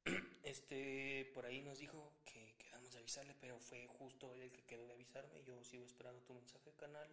Este, 0.43 1.31
por 1.33 1.45
ahí 1.45 1.61
nos 1.61 1.79
dijo 1.79 2.13
que 2.23 2.55
quedamos 2.57 2.93
de 2.93 2.99
avisarle, 2.99 3.35
pero 3.41 3.59
fue 3.59 3.87
justo 3.87 4.33
él 4.35 4.43
el 4.43 4.51
que 4.53 4.63
quedó 4.63 4.87
de 4.87 4.93
avisarme. 4.93 5.43
Yo 5.43 5.61
sigo 5.65 5.83
esperando 5.83 6.21
tu 6.21 6.33
mensaje 6.33 6.71
canal 6.77 7.09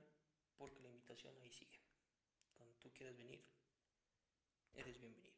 porque 0.56 0.78
la 0.78 0.90
invitación 0.90 1.35
ahí 1.38 1.50
sigue. 1.50 1.80
Cuando 2.56 2.76
tú 2.76 2.92
quieras 2.92 3.16
venir, 3.16 3.42
eres 4.76 4.98
bienvenido. 4.98 5.32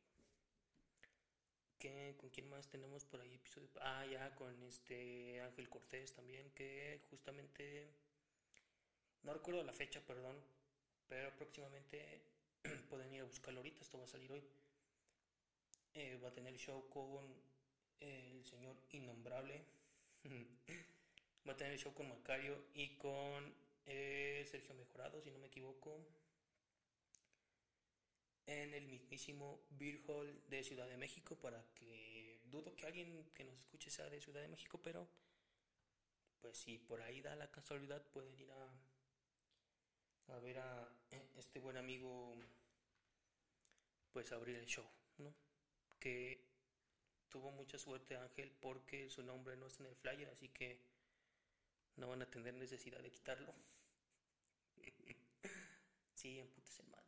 ¿Qué, 1.79 2.14
¿Con 2.18 2.31
quién 2.31 2.49
más 2.49 2.68
tenemos 2.68 3.05
por 3.05 3.20
ahí 3.20 3.35
episodio? 3.35 3.68
Ah, 3.81 4.07
ya, 4.07 4.35
con 4.35 4.62
este 4.62 5.40
Ángel 5.42 5.68
Cortés 5.68 6.14
también, 6.14 6.51
que 6.53 7.01
justamente, 7.11 7.88
no 9.23 9.35
recuerdo 9.35 9.62
la 9.62 9.73
fecha, 9.73 10.01
perdón, 10.01 10.37
pero 11.09 11.35
próximamente 11.37 12.23
pueden 12.88 13.12
ir 13.12 13.23
a 13.23 13.25
buscarlo 13.25 13.61
ahorita, 13.61 13.83
esto 13.83 13.99
va 13.99 14.05
a 14.05 14.09
salir 14.09 14.33
hoy. 14.33 14.42
Eh, 15.94 16.18
va 16.23 16.29
a 16.29 16.35
tener 16.35 16.57
show 16.57 16.88
con 16.88 17.25
el 18.01 18.44
señor 18.44 18.77
Innombrable. 18.90 19.64
va 21.47 21.53
a 21.53 21.57
tener 21.57 21.79
show 21.79 21.92
con 21.92 22.09
Macario 22.09 22.64
y 22.75 22.97
con 22.97 23.55
eh, 23.87 24.47
Sergio 24.51 24.75
Mejorado, 24.75 25.20
si 25.20 25.31
no 25.31 25.38
me 25.38 25.49
equivoco, 25.49 26.07
en 28.46 28.74
el 28.74 28.87
mismísimo 28.87 29.61
Beer 29.70 30.00
Hall 30.07 30.42
de 30.48 30.62
Ciudad 30.62 30.88
de 30.88 30.96
México, 30.96 31.37
para 31.37 31.64
que 31.74 32.40
dudo 32.44 32.74
que 32.76 32.87
alguien 32.87 33.30
que 33.35 33.44
nos 33.44 33.59
escuche 33.59 33.90
sea 33.90 34.09
de 34.11 34.20
Ciudad 34.20 34.40
de 34.40 34.48
México, 34.48 34.80
pero 34.83 35.09
pues 36.40 36.59
si 36.59 36.78
por 36.78 37.00
ahí 37.00 37.22
da 37.22 37.35
la 37.37 37.50
casualidad 37.50 38.02
pueden 38.12 38.38
ir 38.38 38.50
a, 38.52 40.35
a 40.35 40.38
ver 40.40 40.59
a 40.59 40.88
eh, 41.11 41.30
este 41.37 41.59
buen 41.59 41.76
amigo, 41.76 42.35
pues 44.12 44.30
abrir 44.30 44.57
el 44.57 44.66
show, 44.66 44.85
¿no? 45.18 45.35
Que 45.98 46.44
tuvo 47.30 47.50
mucha 47.50 47.78
suerte 47.78 48.16
Ángel 48.16 48.52
porque 48.61 49.09
su 49.09 49.22
nombre 49.22 49.57
no 49.57 49.66
está 49.66 49.85
en 49.85 49.90
el 49.90 49.96
flyer, 49.96 50.28
así 50.28 50.50
que 50.50 50.78
no 51.96 52.09
van 52.09 52.22
a 52.22 52.30
tener 52.30 52.54
necesidad 52.54 53.00
de 53.00 53.11
quitarlo. 53.11 53.54
sí, 56.14 56.42
me 56.42 56.90
vale 56.90 57.02
ver. 57.02 57.04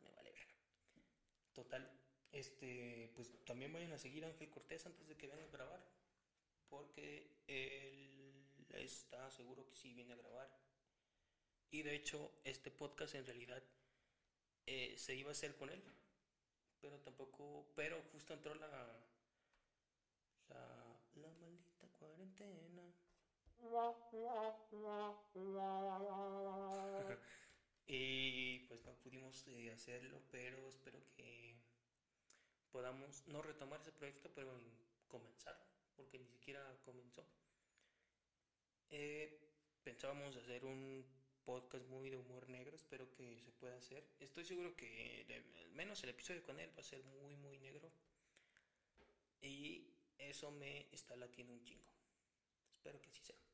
Total, 1.57 1.89
este, 2.31 3.11
pues 3.15 3.33
también 3.43 3.73
vayan 3.73 3.91
a 3.91 3.97
seguir 3.97 4.23
a 4.23 4.27
Ángel 4.27 4.51
Cortés 4.51 4.85
antes 4.85 5.07
de 5.07 5.17
que 5.17 5.25
venga 5.25 5.43
a 5.43 5.49
grabar, 5.49 5.83
porque 6.69 7.41
él 7.47 8.31
está 8.75 9.31
seguro 9.31 9.67
que 9.67 9.75
sí 9.75 9.91
viene 9.91 10.13
a 10.13 10.17
grabar. 10.17 10.47
Y 11.71 11.81
de 11.81 11.95
hecho, 11.95 12.31
este 12.43 12.69
podcast 12.69 13.15
en 13.15 13.25
realidad 13.25 13.63
eh, 14.67 14.93
se 14.99 15.15
iba 15.15 15.29
a 15.29 15.31
hacer 15.31 15.55
con 15.55 15.71
él, 15.71 15.83
pero 16.79 16.99
tampoco, 16.99 17.73
pero 17.75 18.03
justo 18.11 18.35
entró 18.35 18.53
la, 18.53 18.67
la, 20.49 20.99
la 21.15 21.31
maldita 21.41 21.87
cuarentena. 21.97 22.93
y 27.87 28.59
pues 28.67 28.83
no 28.85 28.93
pudimos 28.95 29.47
eh, 29.47 29.71
hacerlo, 29.71 30.21
pero 30.29 30.67
espero 30.67 30.99
que 31.15 31.55
podamos 32.71 33.25
no 33.27 33.41
retomar 33.41 33.79
ese 33.81 33.93
proyecto, 33.93 34.29
pero 34.35 34.51
comenzar, 35.07 35.57
porque 35.95 36.19
ni 36.19 36.27
siquiera 36.27 36.61
comenzó. 36.83 37.25
Eh, 38.89 39.39
pensábamos 39.83 40.35
hacer 40.35 40.65
un 40.65 41.05
podcast 41.45 41.87
muy 41.87 42.09
de 42.09 42.17
humor 42.17 42.49
negro, 42.49 42.75
espero 42.75 43.09
que 43.13 43.39
se 43.39 43.53
pueda 43.53 43.77
hacer. 43.77 44.05
Estoy 44.19 44.43
seguro 44.43 44.75
que 44.75 45.25
al 45.63 45.71
menos 45.71 46.03
el 46.03 46.09
episodio 46.09 46.43
con 46.43 46.59
él 46.59 46.69
va 46.75 46.81
a 46.81 46.83
ser 46.83 47.01
muy, 47.03 47.37
muy 47.37 47.57
negro. 47.59 47.89
Y 49.41 49.93
eso 50.17 50.51
me 50.51 50.87
está 50.91 51.15
latiendo 51.15 51.53
un 51.53 51.63
chingo. 51.63 51.89
Espero 52.73 53.01
que 53.01 53.09
así 53.09 53.23
sea. 53.23 53.46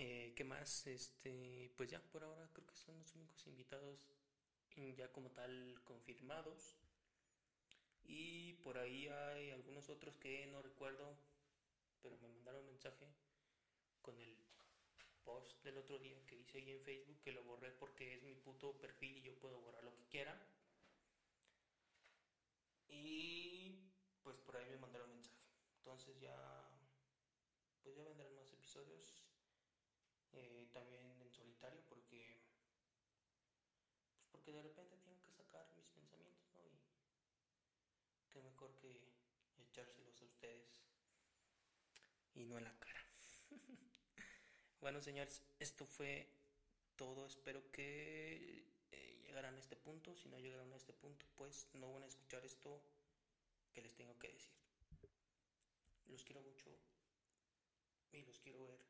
Eh, 0.00 0.32
¿Qué 0.36 0.44
más? 0.44 0.86
Este, 0.86 1.72
pues 1.76 1.90
ya 1.90 2.00
por 2.00 2.22
ahora 2.22 2.48
creo 2.52 2.64
que 2.68 2.76
son 2.76 2.96
los 3.00 3.12
únicos 3.16 3.44
invitados 3.48 3.98
ya 4.96 5.10
como 5.10 5.28
tal 5.32 5.80
confirmados. 5.82 6.78
Y 8.04 8.52
por 8.62 8.78
ahí 8.78 9.08
hay 9.08 9.50
algunos 9.50 9.88
otros 9.88 10.14
que 10.18 10.46
no 10.46 10.62
recuerdo, 10.62 11.18
pero 12.00 12.16
me 12.18 12.28
mandaron 12.28 12.60
un 12.60 12.68
mensaje 12.68 13.08
con 14.00 14.16
el 14.20 14.36
post 15.24 15.64
del 15.64 15.78
otro 15.78 15.98
día 15.98 16.24
que 16.28 16.36
hice 16.36 16.58
ahí 16.58 16.70
en 16.70 16.80
Facebook, 16.80 17.20
que 17.20 17.32
lo 17.32 17.42
borré 17.42 17.72
porque 17.72 18.14
es 18.14 18.22
mi 18.22 18.36
puto 18.36 18.78
perfil 18.78 19.18
y 19.18 19.22
yo 19.22 19.34
puedo 19.40 19.60
borrar 19.60 19.82
lo 19.82 19.96
que 19.96 20.06
quiera. 20.06 20.40
Y 22.86 23.80
pues 24.22 24.38
por 24.38 24.58
ahí 24.58 24.66
me 24.70 24.78
mandaron 24.78 25.10
un 25.10 25.16
mensaje. 25.16 25.42
Entonces 25.78 26.20
ya, 26.20 26.70
pues 27.82 27.96
ya 27.96 28.04
vendrán 28.04 28.32
más 28.36 28.52
episodios 28.52 29.17
eh, 30.32 30.68
también 30.72 31.04
en 31.20 31.32
solitario 31.32 31.82
porque 31.88 32.40
pues 34.14 34.26
porque 34.30 34.52
de 34.52 34.62
repente 34.62 34.96
tengo 34.98 35.20
que 35.22 35.32
sacar 35.32 35.66
mis 35.76 35.88
pensamientos 35.88 36.48
y 36.56 38.30
qué 38.30 38.42
mejor 38.42 38.74
que 38.78 39.12
echárselos 39.58 40.20
a 40.20 40.24
ustedes 40.24 40.68
y 42.34 42.44
no 42.44 42.58
en 42.58 42.64
la 42.64 42.78
cara. 42.78 43.04
Bueno 44.80 45.00
señores 45.02 45.42
esto 45.58 45.86
fue 45.86 46.28
todo. 46.96 47.26
Espero 47.26 47.70
que 47.72 48.64
eh, 48.92 49.22
llegaran 49.26 49.56
a 49.56 49.58
este 49.58 49.76
punto. 49.76 50.14
Si 50.14 50.28
no 50.28 50.38
llegaron 50.38 50.72
a 50.72 50.76
este 50.76 50.92
punto 50.92 51.26
pues 51.36 51.68
no 51.74 51.92
van 51.92 52.04
a 52.04 52.06
escuchar 52.06 52.44
esto 52.44 52.80
que 53.72 53.82
les 53.82 53.94
tengo 53.94 54.16
que 54.18 54.28
decir. 54.28 54.54
Los 56.06 56.24
quiero 56.24 56.42
mucho 56.42 56.70
y 58.12 58.22
los 58.22 58.38
quiero 58.40 58.66
ver 58.66 58.88